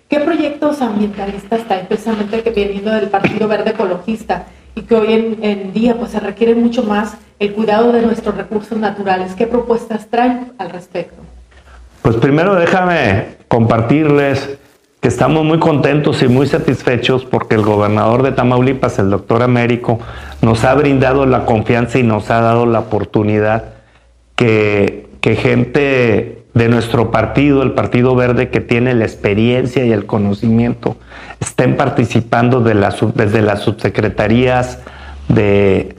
[0.09, 4.47] ¿Qué proyectos ambientalistas está precisamente que viniendo del Partido Verde Ecologista?
[4.75, 8.79] y que hoy en, día pues se requiere mucho más el cuidado de nuestros recursos
[8.79, 9.35] naturales.
[9.35, 11.17] ¿Qué propuestas traen al respecto?
[12.03, 14.59] Pues primero déjame compartirles
[15.01, 19.99] que estamos muy contentos y muy satisfechos porque el gobernador de Tamaulipas, el doctor Américo,
[20.43, 23.65] nos ha brindado la confianza y nos ha dado la oportunidad
[24.37, 30.97] que, gente de nuestro partido, el Partido Verde, que tiene la experiencia y el conocimiento,
[31.41, 32.75] estén participando de
[33.15, 34.81] desde las subsecretarías
[35.29, 35.97] de,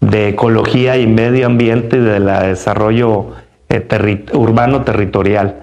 [0.00, 3.32] Ecología y Medio Ambiente y de Desarrollo
[3.68, 5.56] eh, Urbano Territorial.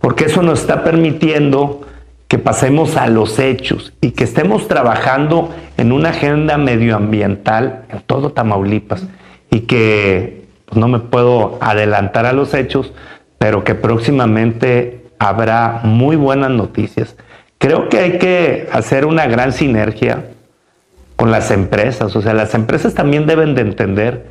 [0.00, 1.86] Porque eso nos está permitiendo
[2.30, 8.30] que pasemos a los hechos y que estemos trabajando en una agenda medioambiental en todo
[8.30, 9.04] Tamaulipas
[9.50, 12.92] y que pues, no me puedo adelantar a los hechos,
[13.38, 17.16] pero que próximamente habrá muy buenas noticias.
[17.58, 20.26] Creo que hay que hacer una gran sinergia
[21.16, 24.26] con las empresas, o sea, las empresas también deben de entender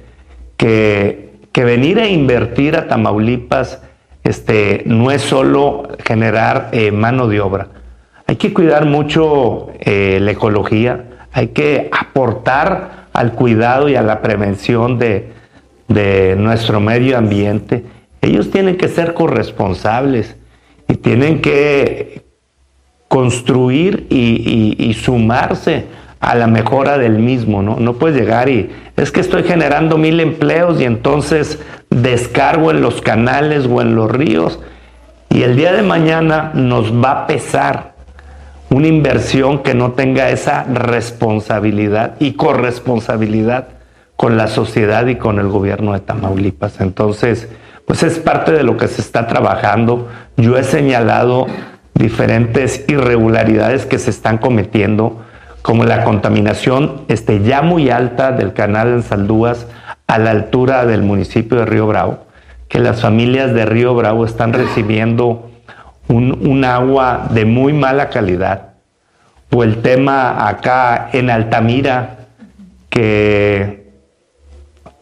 [0.55, 3.81] que, que venir a invertir a Tamaulipas
[4.23, 7.67] este, no es solo generar eh, mano de obra,
[8.29, 14.21] hay que cuidar mucho eh, la ecología, hay que aportar al cuidado y a la
[14.21, 15.33] prevención de,
[16.37, 17.85] nuestro medio ambiente
[18.21, 20.35] ellos tienen que ser corresponsables
[20.87, 22.21] y tienen que
[23.07, 25.85] construir y, sumarse
[26.19, 27.77] a la mejora del mismo, ¿no?
[27.79, 31.57] No puedes llegar y es que estoy generando mil empleos y entonces
[31.89, 34.59] descargo en los canales o en los ríos
[35.31, 37.97] y el día de mañana nos va a pesar
[38.69, 43.67] una inversión que no tenga esa responsabilidad y corresponsabilidad
[44.15, 46.81] con la sociedad y con el gobierno de Tamaulipas.
[46.81, 47.47] Entonces,
[47.85, 50.09] pues es parte de lo que se está trabajando.
[50.37, 51.47] Yo he señalado
[51.95, 55.21] diferentes irregularidades que se están cometiendo,
[55.61, 59.67] como la contaminación este, ya muy alta del canal en Saldúas
[60.05, 62.19] a la altura del municipio de Río Bravo,
[62.67, 65.49] que las familias de Río Bravo están recibiendo
[66.09, 68.73] un, agua de muy mala calidad,
[69.51, 72.27] o el tema acá en Altamira,
[72.89, 73.91] que,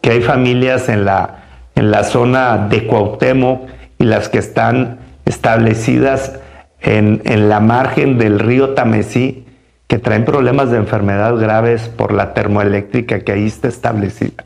[0.00, 1.38] que hay familias en la,
[1.74, 6.38] en la zona de Cuauhtémoc y las que están establecidas
[6.80, 9.44] en, la margen del río Tamesí,
[9.86, 14.44] que traen problemas de enfermedad graves por la termoeléctrica que ahí está establecida.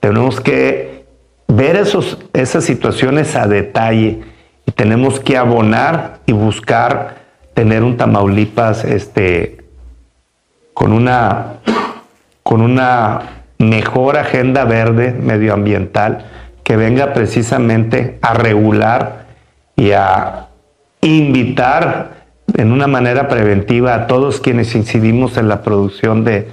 [0.00, 1.06] Tenemos que
[1.48, 4.22] ver esos, esas situaciones a detalle
[4.74, 7.16] tenemos que abonar y buscar
[7.54, 9.64] tener un Tamaulipas este,
[10.74, 11.54] con, una,
[12.42, 16.26] con una mejor agenda verde medioambiental
[16.64, 19.26] que venga precisamente a regular
[19.76, 20.48] y a
[21.00, 22.22] invitar
[22.54, 26.50] en una manera preventiva a todos quienes incidimos en la producción de,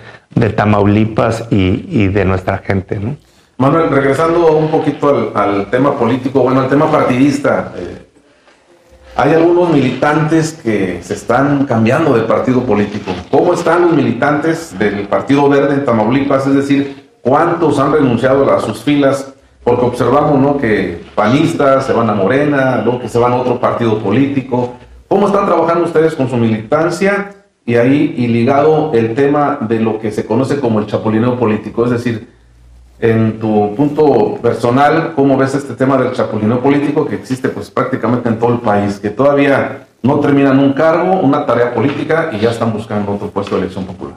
[0.56, 3.00] Tamaulipas y, de nuestra gente.
[3.00, 3.18] ¿no?
[3.58, 7.99] Manuel, regresando un poquito al, tema político, bueno, al tema partidista, eh,
[9.20, 13.12] hay algunos militantes que se están cambiando de partido político.
[13.30, 16.48] ¿Cómo están los militantes del Partido Verde en Tamaulipas?
[16.48, 20.58] Es decir, ¿cuántos han renunciado a sus filas porque observamos ¿no?
[20.58, 24.76] que panistas se van a Morena, luego que se van a otro partido político.
[25.10, 27.32] ¿Cómo están trabajando ustedes con su militancia?
[27.66, 31.84] Y ahí, y ligado el tema de lo que se conoce como el chapulineo político,
[31.84, 32.30] es decir,
[33.00, 38.30] en tu punto personal, ¿cómo ves este tema del chapulineo político que existe pues prácticamente
[38.30, 39.00] en todo el país?
[39.00, 43.56] Que todavía no terminan un cargo, una tarea política y ya están buscando otro puesto
[43.56, 44.16] de elección popular.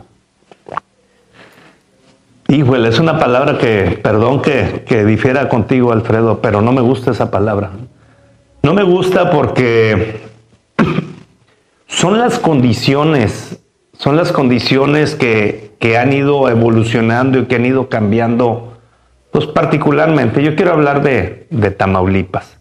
[2.49, 7.13] Híjole, es una palabra que, perdón que, que difiera contigo, Alfredo, pero no me gusta
[7.13, 7.71] esa palabra.
[8.63, 10.21] No me gusta porque
[11.87, 13.59] son las condiciones,
[13.97, 18.72] son las condiciones que, que han ido evolucionando y que han ido cambiando,
[19.33, 22.59] pues particularmente, yo quiero hablar de, de Tamaulipas.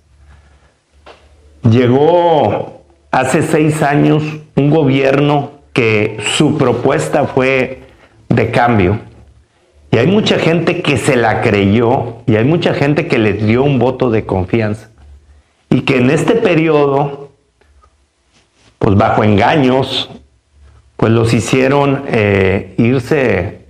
[1.70, 4.24] Llegó hace seis años
[4.56, 7.84] un gobierno que su propuesta fue
[8.30, 9.00] de cambio.
[9.92, 13.64] Y hay mucha gente que se la creyó y hay mucha gente que les dio
[13.64, 14.90] un voto de confianza.
[15.70, 17.32] Y que en este periodo,
[18.80, 20.10] pues bajo engaños,
[20.96, 23.61] pues los hicieron eh, irse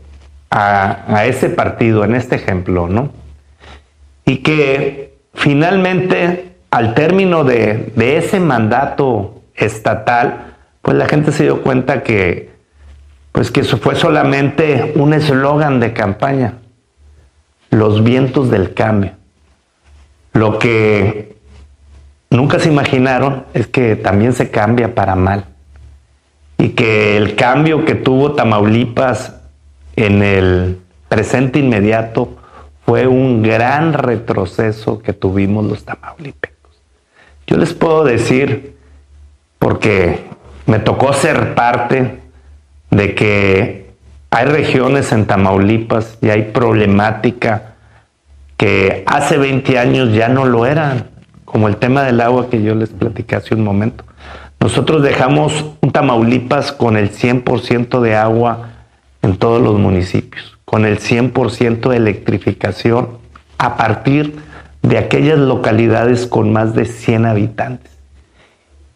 [0.51, 3.11] a, ese partido, en este ejemplo, ¿no?
[4.25, 11.61] Y que finalmente, al término de, de ese mandato estatal, pues la gente se dio
[11.61, 12.51] cuenta que,
[13.31, 16.55] pues que eso fue solamente un eslogan de campaña,
[17.69, 19.13] los vientos del cambio.
[20.33, 21.37] Lo que
[22.29, 25.45] nunca se imaginaron es que también se cambia para mal
[26.57, 29.40] y que el cambio que tuvo Tamaulipas
[29.95, 30.79] en el
[31.09, 32.37] presente inmediato
[32.85, 36.81] fue un gran retroceso que tuvimos los tamaulipecos.
[37.47, 38.75] Yo les puedo decir,
[39.59, 40.25] porque
[40.65, 42.19] me tocó ser parte
[42.89, 43.91] de que
[44.29, 47.73] hay regiones en Tamaulipas y hay problemática
[48.57, 51.09] que hace 20 años ya no lo eran,
[51.45, 54.05] como el tema del agua que yo les platicé hace un momento.
[54.59, 58.70] Nosotros dejamos un Tamaulipas con el 100% de agua
[59.22, 63.09] en todos los municipios, con el 100% de electrificación
[63.57, 64.36] a partir
[64.82, 67.91] de aquellas localidades con más de 100 habitantes.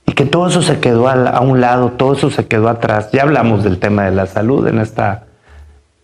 [0.07, 3.09] Y que todo eso se quedó a, un lado, todo eso se quedó atrás.
[3.11, 5.25] Ya hablamos del tema de la salud en esta,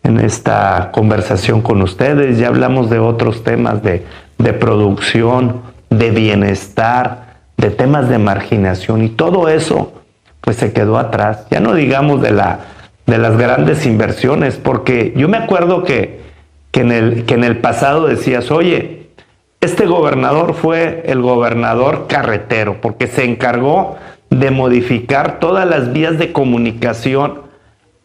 [0.04, 4.06] en esta conversación con ustedes, ya hablamos de otros temas de,
[4.38, 9.94] de producción, de bienestar, de temas de marginación y todo eso
[10.42, 11.46] pues se quedó atrás.
[11.52, 12.60] Ya no digamos de, la,
[13.06, 16.22] de las grandes inversiones, porque yo me acuerdo que,
[16.72, 19.08] que, en el, que en el pasado decías, oye,
[19.60, 23.98] este gobernador fue el gobernador carretero, porque se encargó
[24.30, 27.42] de modificar todas las vías de comunicación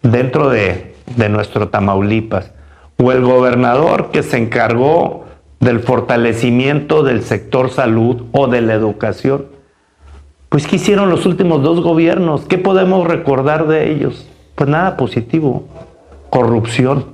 [0.03, 2.53] dentro de, de nuestro Tamaulipas,
[2.99, 5.25] o el gobernador que se encargó
[5.61, 9.47] del fortalecimiento del sector salud o de la educación.
[10.49, 12.43] Pues, ¿qué hicieron los últimos dos gobiernos?
[12.43, 14.29] ¿Qué podemos recordar de ellos?
[14.57, 15.69] Pues nada positivo.
[16.31, 17.07] Corrupción.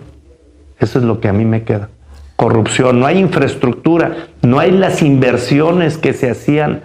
[0.78, 1.90] Eso es lo que a mí me queda.
[2.36, 2.98] Corrupción.
[2.98, 4.28] No hay infraestructura.
[4.40, 6.80] No hay las inversiones que se hacían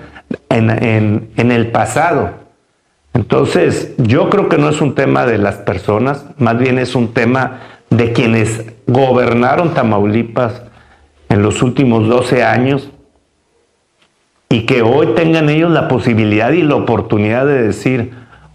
[0.49, 2.31] en, en el pasado.
[3.13, 7.13] Entonces, yo creo que no es un tema de las personas, más bien es un
[7.13, 10.61] tema de quienes gobernaron Tamaulipas
[11.29, 12.91] en los últimos 12 años
[14.49, 18.11] y que hoy tengan ellos la posibilidad y la oportunidad de decir,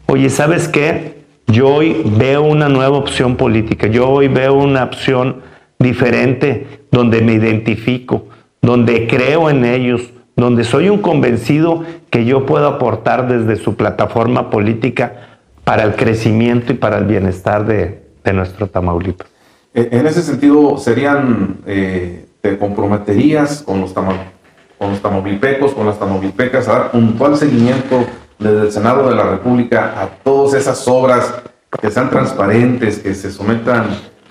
[0.06, 1.21] oye, ¿sabes qué?
[1.46, 5.42] Yo hoy veo una nueva opción política, yo hoy veo una opción
[5.78, 8.26] diferente donde me identifico,
[8.60, 14.50] donde creo en ellos, donde soy un convencido que yo puedo aportar desde su plataforma
[14.50, 19.28] política para el crecimiento y para el bienestar de, de nuestro Tamaulipas.
[19.74, 26.68] En ese sentido, serían eh, te comprometerías con los, con los tamaulipecos, con las tamaulipecas,
[26.68, 28.04] a dar puntual seguimiento
[28.42, 31.34] desde el Senado de la República a todas esas obras
[31.80, 33.86] que sean transparentes, que se sometan,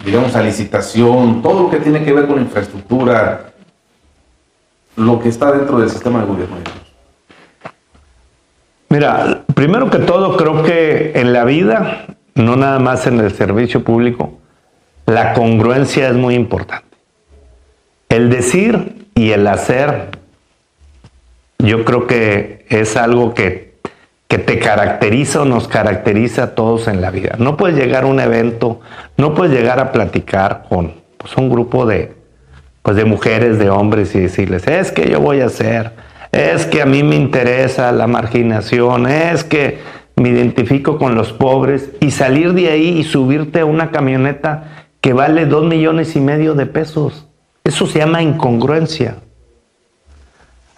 [0.06, 3.52] digamos, a licitación, todo lo que tiene que ver con infraestructura,
[4.96, 6.58] lo que está dentro del sistema de gobierno.
[8.90, 13.84] Mira, primero que todo, creo que en la vida, no nada más en el servicio
[13.84, 14.38] público,
[15.06, 16.98] la congruencia es muy importante.
[18.10, 20.10] El decir y el hacer,
[21.60, 23.71] yo creo que es algo que,
[24.32, 27.36] que te caracteriza o nos caracteriza a todos en la vida.
[27.38, 28.80] No puedes llegar a un evento,
[29.18, 32.14] no puedes llegar a platicar con pues, un grupo de,
[32.82, 35.92] pues, de mujeres, de hombres y decirles, es que yo voy a hacer,
[36.32, 39.80] es que a mí me interesa la marginación, es que
[40.16, 45.12] me identifico con los pobres y salir de ahí y subirte a una camioneta que
[45.12, 47.28] vale dos millones y medio de pesos.
[47.66, 49.18] Eso se llama incongruencia.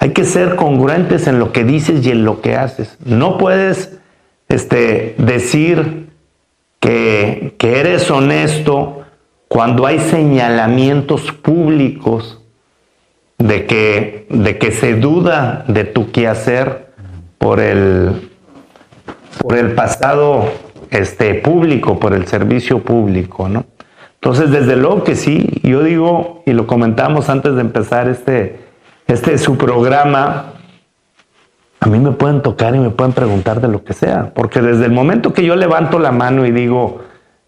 [0.03, 2.97] Hay que ser congruentes en lo que dices y en lo que haces.
[3.05, 3.99] No puedes
[4.49, 6.09] este, decir
[6.81, 9.03] que, que eres honesto
[9.47, 12.41] cuando hay señalamientos públicos
[13.37, 16.87] de que, de que se duda de tu quehacer
[17.37, 18.29] por el,
[19.37, 20.51] por el pasado
[20.89, 23.63] este, público, por el servicio público, ¿no?
[24.15, 28.62] Entonces, desde luego que sí, yo digo, y lo comentamos antes de empezar este,
[29.13, 30.53] este su programa,
[31.79, 34.85] a mí me pueden tocar y me pueden preguntar de lo que sea, porque desde
[34.85, 37.01] el momento que yo levanto la mano y digo,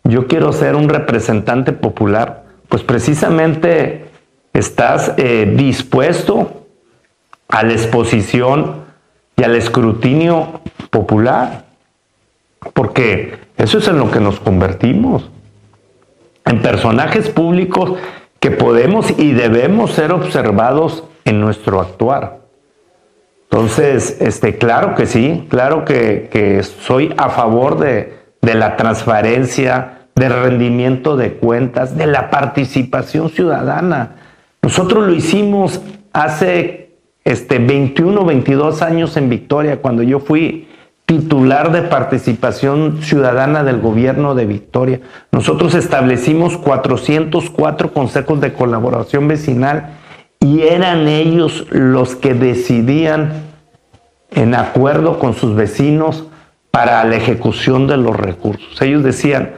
[0.04, 4.06] yo quiero ser un representante popular, pues precisamente
[4.54, 6.68] estás eh, dispuesto
[7.48, 8.84] a la exposición
[9.38, 11.66] y al escrutinio popular,
[12.74, 15.30] porque eso es en lo que nos convertimos,
[16.46, 17.94] en personajes públicos
[18.40, 22.46] que podemos y debemos ser observados en nuestro actuar.
[23.50, 31.18] Entonces, este, claro que sí, claro que, soy a favor de, la transparencia, del rendimiento
[31.18, 34.16] de cuentas, de la participación ciudadana.
[34.62, 35.82] Nosotros lo hicimos
[36.14, 40.68] hace este, 21, 22 años en Victoria, cuando yo fui
[41.06, 45.02] titular de participación ciudadana del gobierno de Victoria.
[45.32, 49.92] Nosotros establecimos 404 consejos de colaboración vecinal
[50.46, 53.46] y eran ellos los que decidían
[54.30, 56.26] en acuerdo con sus vecinos
[56.70, 58.80] para la ejecución de los recursos.
[58.80, 59.54] Ellos decían,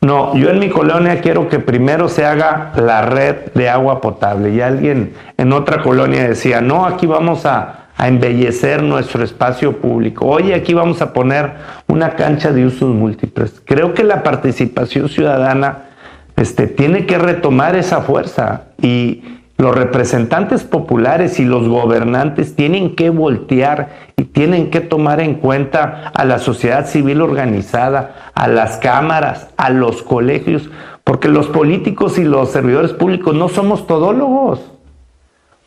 [0.00, 4.50] no, yo en mi colonia quiero que primero se haga la red de agua potable.
[4.50, 10.24] Y alguien en otra colonia decía, no, aquí vamos a, embellecer nuestro espacio público.
[10.24, 11.52] Oye, aquí vamos a poner
[11.86, 13.60] una cancha de usos múltiples.
[13.66, 15.90] Creo que la participación ciudadana
[16.36, 23.10] este, tiene que retomar esa fuerza y los representantes populares y los gobernantes tienen que
[23.10, 29.48] voltear y tienen que tomar en cuenta a la sociedad civil organizada, a las cámaras,
[29.58, 30.70] a los colegios,
[31.04, 34.62] porque los políticos y los servidores públicos no somos todólogos.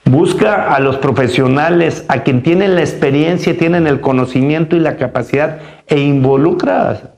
[0.06, 5.60] Busca a los profesionales, a quien tienen la experiencia, tienen el conocimiento y la capacidad
[5.86, 7.13] e involucra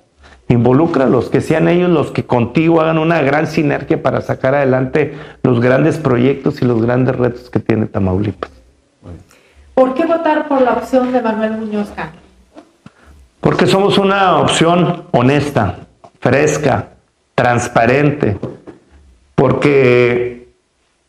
[0.48, 5.60] los que sean ellos los que contigo hagan una gran sinergia para sacar adelante los
[5.60, 8.52] grandes proyectos y los grandes retos que tiene Tamaulipas.
[9.74, 11.92] ¿Por qué votar por la opción de Manuel Muñoz
[13.42, 15.80] Porque somos una opción honesta,
[16.20, 16.90] fresca,
[17.34, 18.38] transparente,
[19.34, 20.48] porque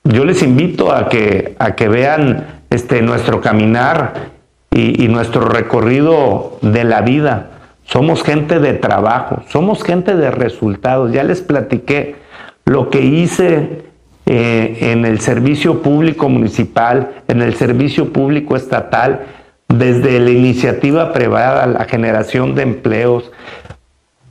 [0.03, 4.35] yo les invito a que, a que vean este, nuestro caminar
[4.73, 7.56] y nuestro recorrido de la vida
[7.87, 11.13] somos gente de trabajo, somos gente de resultados.
[11.13, 12.17] Ya les platiqué
[12.65, 13.85] lo que hice
[14.27, 19.27] eh, en el servicio público municipal, en el servicio público estatal,
[19.69, 23.31] desde la iniciativa privada, la generación de empleos.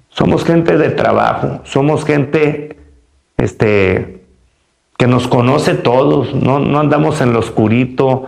[0.10, 2.78] Somos gente de trabajo, somos gente
[3.38, 4.22] este,
[4.97, 8.26] que nos conoce todos, no, no andamos en lo oscurito,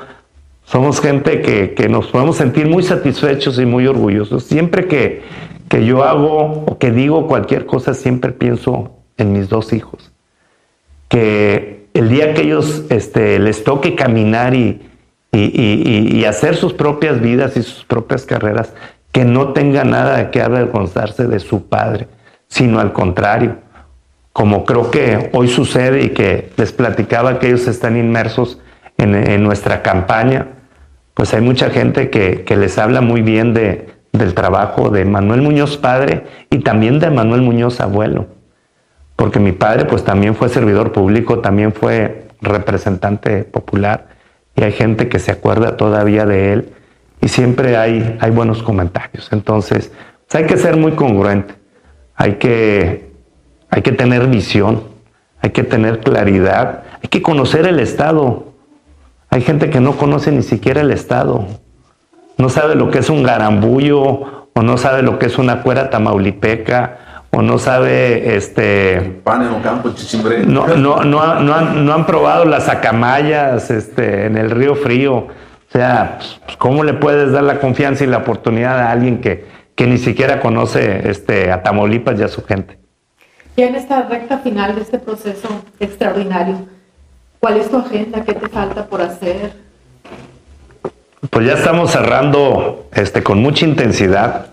[0.68, 4.44] somos gente que, nos podemos sentir muy satisfechos y muy orgullosos.
[4.44, 5.24] Siempre que,
[5.86, 10.12] yo hago o que digo cualquier cosa, siempre pienso en mis dos hijos.
[11.08, 14.82] Que el día que ellos este, les toque caminar y,
[15.32, 18.74] y, hacer sus propias vidas y sus propias carreras,
[19.14, 22.10] que no tenga nada que avergonzarse de su padre,
[22.50, 23.56] sino al contrario,
[24.34, 28.60] como creo que hoy sucede y que les platicaba que ellos están inmersos
[28.98, 30.57] en, en nuestra campaña
[31.18, 35.76] pues hay mucha gente que, les habla muy bien de, del trabajo de Manuel Muñoz
[35.76, 38.28] padre y también de Manuel Muñoz abuelo.
[39.16, 44.10] Porque mi padre pues también fue servidor público, también fue representante popular
[44.56, 46.70] y hay gente que se acuerda todavía de él
[47.20, 49.30] y siempre hay, hay buenos comentarios.
[49.32, 49.92] Entonces,
[50.28, 51.56] pues, hay que ser muy congruente,
[52.16, 53.10] hay que,
[53.72, 54.84] hay que tener visión,
[55.42, 58.47] hay que tener claridad, hay que conocer el Estado.
[59.38, 61.46] Hay gente que no conoce ni siquiera el Estado,
[62.40, 65.92] no sabe lo que es un garambullo, o no sabe lo que es una cuera
[65.92, 70.44] tamaulipeca, o no sabe este pan en un campo chichimbre.
[70.44, 71.46] No, no, no, han,
[71.86, 75.14] no, han, probado las acamayas este, en el río frío.
[75.18, 79.46] O sea, pues, ¿cómo le puedes dar la confianza y la oportunidad a alguien que,
[79.76, 82.80] que ni siquiera conoce este, a Tamaulipas y a su gente?
[83.56, 85.48] Ya en esta recta final de este proceso
[85.80, 86.56] extraordinario,
[87.40, 88.24] ¿Cuál es tu agenda?
[88.24, 89.54] ¿Qué te falta por hacer?
[91.30, 94.48] Pues ya estamos cerrando este, con mucha intensidad.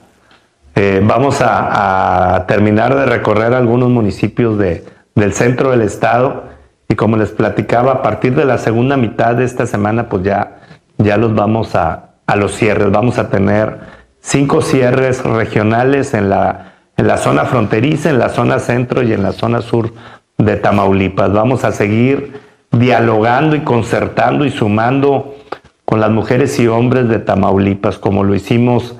[0.74, 6.44] Eh, vamos a, terminar de recorrer algunos municipios de, del centro del estado
[6.88, 10.60] y como les platicaba, a partir de la segunda mitad de esta semana, pues ya,
[10.98, 12.90] ya los vamos a, a los cierres.
[12.90, 13.78] Vamos a tener
[14.20, 19.22] cinco cierres regionales en la, en la zona fronteriza, en la zona centro y en
[19.22, 19.92] la zona sur
[20.38, 21.32] de Tamaulipas.
[21.32, 22.43] Vamos a seguir
[22.78, 25.36] dialogando y concertando y sumando
[25.84, 28.96] con las mujeres y hombres de Tamaulipas, como lo hicimos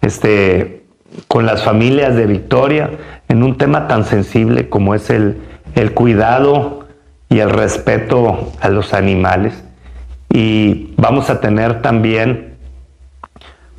[0.00, 0.84] este,
[1.28, 2.90] con las familias de Victoria
[3.28, 5.38] en un tema tan sensible como es el,
[5.74, 6.86] el cuidado
[7.28, 9.62] y el respeto a los animales.
[10.30, 12.54] Y vamos a tener también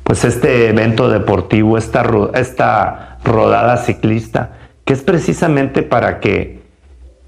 [0.04, 4.52] pues este evento deportivo, esta, esta rodada ciclista,
[4.84, 6.62] que es precisamente para que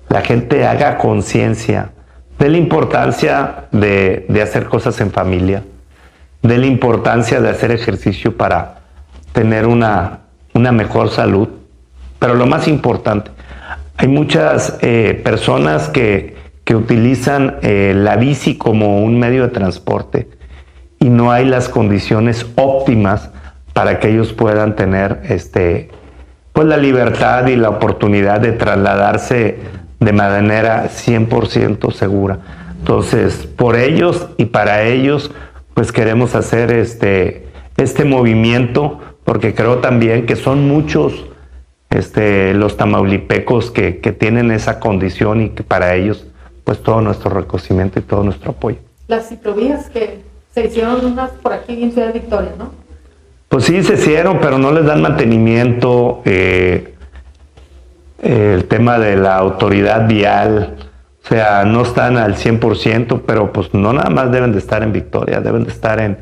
[0.09, 1.91] la gente haga conciencia
[2.39, 5.63] de la importancia de, de, hacer cosas en familia,
[6.43, 8.81] de la importancia de hacer ejercicio para
[9.33, 10.21] tener una,
[10.55, 11.49] una mejor salud.
[12.19, 13.31] Pero lo más importante,
[13.97, 20.29] hay muchas eh, personas que, que utilizan eh, la bici como un medio de transporte
[20.99, 23.31] y no hay las condiciones óptimas
[23.73, 25.91] para que ellos puedan tener este,
[26.53, 29.59] pues la libertad y la oportunidad de trasladarse
[30.01, 32.39] de manera 100% segura.
[32.79, 35.33] Entonces, por ellos y para ellos,
[35.75, 41.27] pues queremos hacer este, este movimiento, porque creo también que son muchos
[41.91, 46.27] este, los tamaulipecos que, que tienen esa condición y que para ellos,
[46.65, 48.79] pues todo nuestro reconocimiento y todo nuestro apoyo.
[49.09, 50.21] Las ciclovías que
[50.53, 52.71] se hicieron unas por aquí en Ciudad Victoria, ¿no?
[53.49, 56.23] Pues sí, se hicieron, pero no les dan mantenimiento.
[56.25, 56.96] Eh,
[58.23, 60.77] el tema de la autoridad vial,
[61.25, 64.93] o sea, no están al 100%, pero pues no nada más deben de estar en
[64.93, 66.19] Victoria, deben de estar en,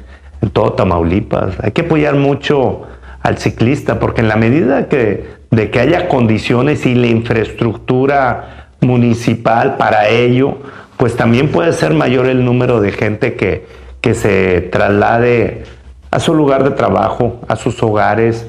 [0.53, 1.55] todo Tamaulipas.
[1.63, 2.83] Hay que apoyar mucho
[3.23, 9.77] al ciclista, porque en la medida que, de que haya condiciones y la infraestructura municipal
[9.79, 10.59] para ello,
[10.99, 13.67] pues también puede ser mayor el número de gente que,
[14.01, 15.65] que se traslade
[16.11, 18.47] a su lugar de trabajo, a sus hogares.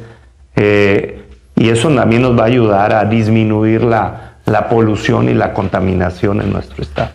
[0.55, 1.24] Eh,
[1.55, 6.41] y eso también nos va a ayudar a disminuir la, la polución y la contaminación
[6.41, 7.09] en nuestro estado.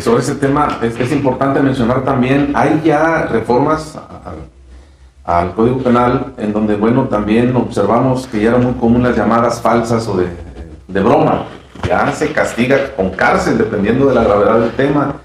[0.00, 4.36] sobre ese tema es, es, importante mencionar también, hay ya reformas al,
[5.24, 9.60] al, Código Penal en donde, bueno, también observamos que ya era muy común las llamadas
[9.60, 10.28] falsas o de,
[10.88, 11.46] de broma.
[11.86, 15.16] Ya se castiga con cárcel dependiendo de la gravedad del tema.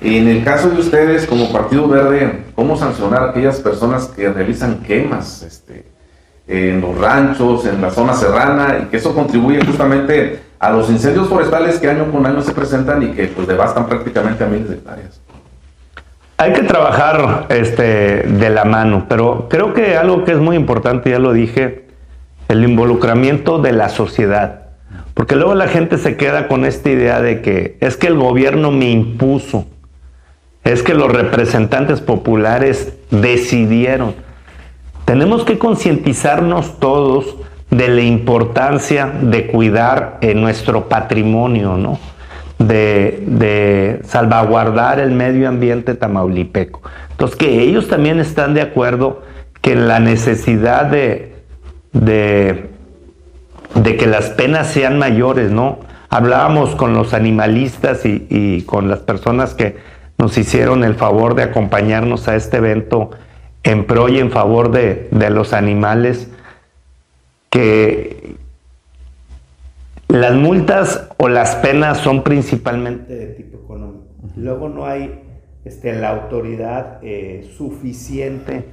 [0.00, 4.28] Y en el caso de ustedes, como Partido Verde, ¿cómo sancionar a aquellas personas que
[4.28, 5.42] realizan quemas?
[5.42, 5.84] Este,
[6.48, 11.28] en los ranchos, en la zona serrana, y que eso contribuye justamente a los incendios
[11.28, 14.74] forestales que año con año se presentan y que pues devastan prácticamente a miles de
[14.76, 15.20] hectáreas.
[16.38, 21.10] Hay que trabajar este, de la mano, pero creo que algo que es muy importante,
[21.10, 21.88] ya lo dije,
[22.48, 24.62] el involucramiento de la sociedad.
[25.14, 28.70] Porque luego la gente se queda con esta idea de que es que el gobierno
[28.70, 29.66] me impuso,
[30.62, 34.14] es que los representantes populares decidieron.
[35.08, 37.36] Tenemos que concientizarnos todos
[37.70, 41.98] de la importancia de cuidar eh, nuestro patrimonio, ¿no?
[42.58, 46.82] De, salvaguardar el medio ambiente tamaulipeco.
[47.12, 49.22] Entonces, que ellos también están de acuerdo
[49.62, 51.36] que la necesidad de,
[51.94, 52.68] de,
[53.82, 55.78] que las penas sean mayores, ¿no?
[56.10, 59.78] Hablábamos con los animalistas y con las personas que
[60.18, 63.12] nos hicieron el favor de acompañarnos a este evento
[63.62, 66.30] en pro y en favor de, los animales,
[67.50, 68.36] que
[70.08, 74.04] las multas o las penas son principalmente de tipo económico.
[74.36, 75.22] Luego no hay
[75.64, 78.64] este, la autoridad eh, suficiente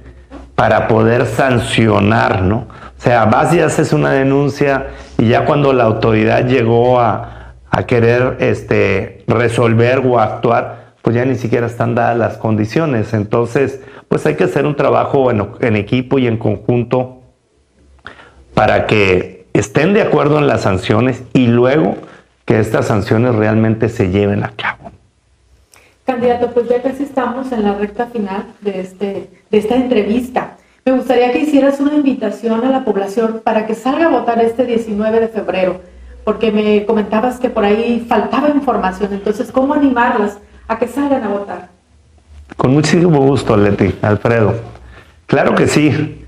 [0.54, 2.66] para poder sancionar, ¿no?
[2.98, 4.86] O sea, vas y haces una denuncia
[5.18, 7.36] y ya cuando la autoridad llegó a,
[7.70, 13.14] a querer este, resolver o actuar, pues ya ni siquiera están dadas las condiciones.
[13.14, 17.18] Entonces, pues hay que hacer un trabajo en, equipo y en conjunto
[18.54, 21.94] para que estén de acuerdo en las sanciones y luego
[22.44, 24.90] que estas sanciones realmente se lleven a cabo.
[26.04, 30.56] Candidato, pues ya casi estamos en la recta final de, este, de esta entrevista.
[30.84, 34.64] Me gustaría que hicieras una invitación a la población para que salga a votar este
[34.66, 35.82] 19 de febrero,
[36.24, 39.12] porque me comentabas que por ahí faltaba información.
[39.12, 41.68] Entonces, ¿cómo animarlas a que salgan a votar?
[42.56, 44.54] Con muchísimo gusto, Leti, Alfredo.
[45.26, 46.24] Claro que sí.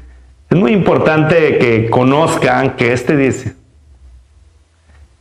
[0.51, 3.55] Es muy importante que conozcan que este,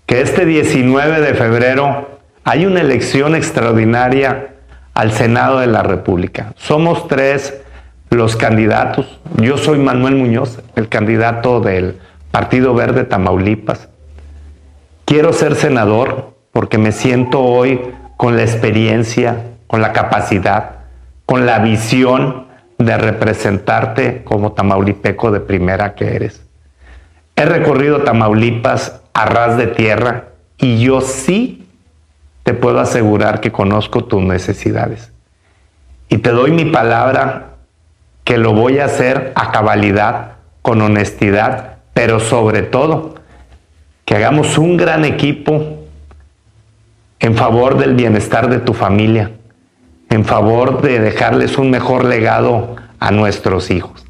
[0.06, 4.56] que este 19 de febrero hay una elección extraordinaria
[4.94, 6.54] al Senado de la República.
[6.56, 7.62] Somos tres
[8.10, 9.20] los candidatos.
[9.36, 12.00] Yo soy Manuel Muñoz, el candidato del
[12.32, 13.90] Partido Verde Tamaulipas.
[15.06, 17.80] Quiero ser senador porque me siento hoy
[18.18, 20.78] con la experiencia, con la capacidad
[21.28, 22.48] con la visión
[22.78, 26.42] de representarte como tamaulipeco de primera que eres.
[27.36, 31.68] He recorrido Tamaulipas a ras de tierra y yo sí
[32.44, 35.12] te puedo asegurar que conozco tus necesidades.
[36.08, 37.58] Y te doy mi palabra
[38.24, 43.16] que lo voy a hacer a cabalidad con honestidad, pero sobre todo
[44.06, 45.77] que hagamos un gran equipo
[47.28, 49.32] en favor del bienestar de tu familia,
[50.10, 54.06] en favor de dejarles un mejor legado a nuestros hijos.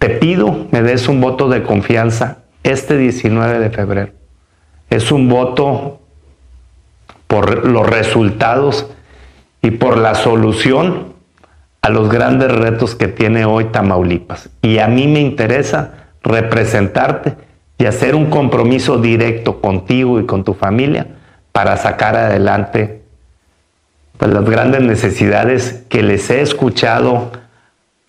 [0.00, 4.12] Te pido me des un voto de confianza este 19 de febrero.
[4.90, 6.00] Es un voto
[7.28, 8.88] por los resultados
[9.62, 11.12] y por la solución
[11.80, 14.50] a los grandes retos que tiene hoy Tamaulipas.
[14.62, 17.36] Y a mí me interesa representarte
[17.78, 21.06] y hacer un compromiso directo contigo y con tu familia
[21.56, 23.00] para sacar adelante
[24.18, 27.32] pues, las grandes necesidades que les he escuchado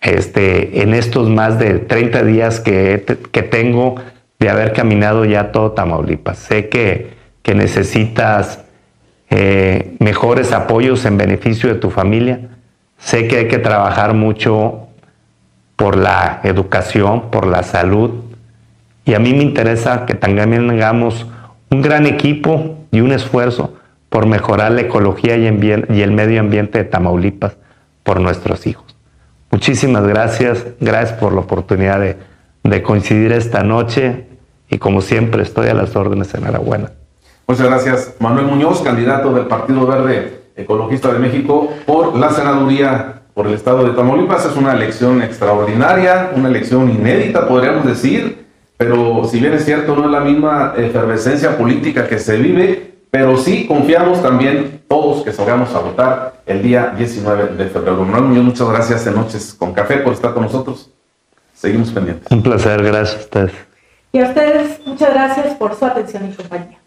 [0.02, 3.94] este, en estos más de 30 días que, que tengo
[4.38, 6.36] de haber caminado ya todo Tamaulipas.
[6.36, 8.66] Sé que, que necesitas
[9.30, 12.50] eh, mejores apoyos en beneficio de tu familia.
[12.98, 14.88] Sé que hay que trabajar mucho
[15.74, 18.10] por la educación, por la salud.
[19.06, 21.26] Y a mí me interesa que también tengamos
[21.70, 23.74] un gran equipo y un esfuerzo
[24.08, 27.56] por mejorar la ecología y, el medio ambiente de Tamaulipas
[28.02, 28.84] por nuestros hijos.
[29.50, 32.16] Muchísimas gracias, gracias por la oportunidad de,
[32.82, 34.26] coincidir esta noche
[34.68, 36.92] y como siempre estoy a las órdenes, enhorabuena.
[37.46, 38.14] Muchas gracias.
[38.18, 43.84] Manuel Muñoz, candidato del Partido Verde Ecologista de México por la senaduría por el estado
[43.84, 44.44] de Tamaulipas.
[44.44, 48.47] Es una elección extraordinaria, una elección inédita, podríamos decir,
[48.78, 53.36] pero si bien es cierto, no es la misma efervescencia política que se vive, pero
[53.36, 58.04] sí confiamos también todos que salgamos a votar el día 19 de febrero.
[58.04, 60.90] Manuel Muñoz, muchas gracias de Noches con Café por estar con nosotros.
[61.54, 62.30] Seguimos pendientes.
[62.30, 63.52] Un placer, gracias a ustedes.
[64.12, 66.77] Y a ustedes, muchas gracias por su atención y compañía.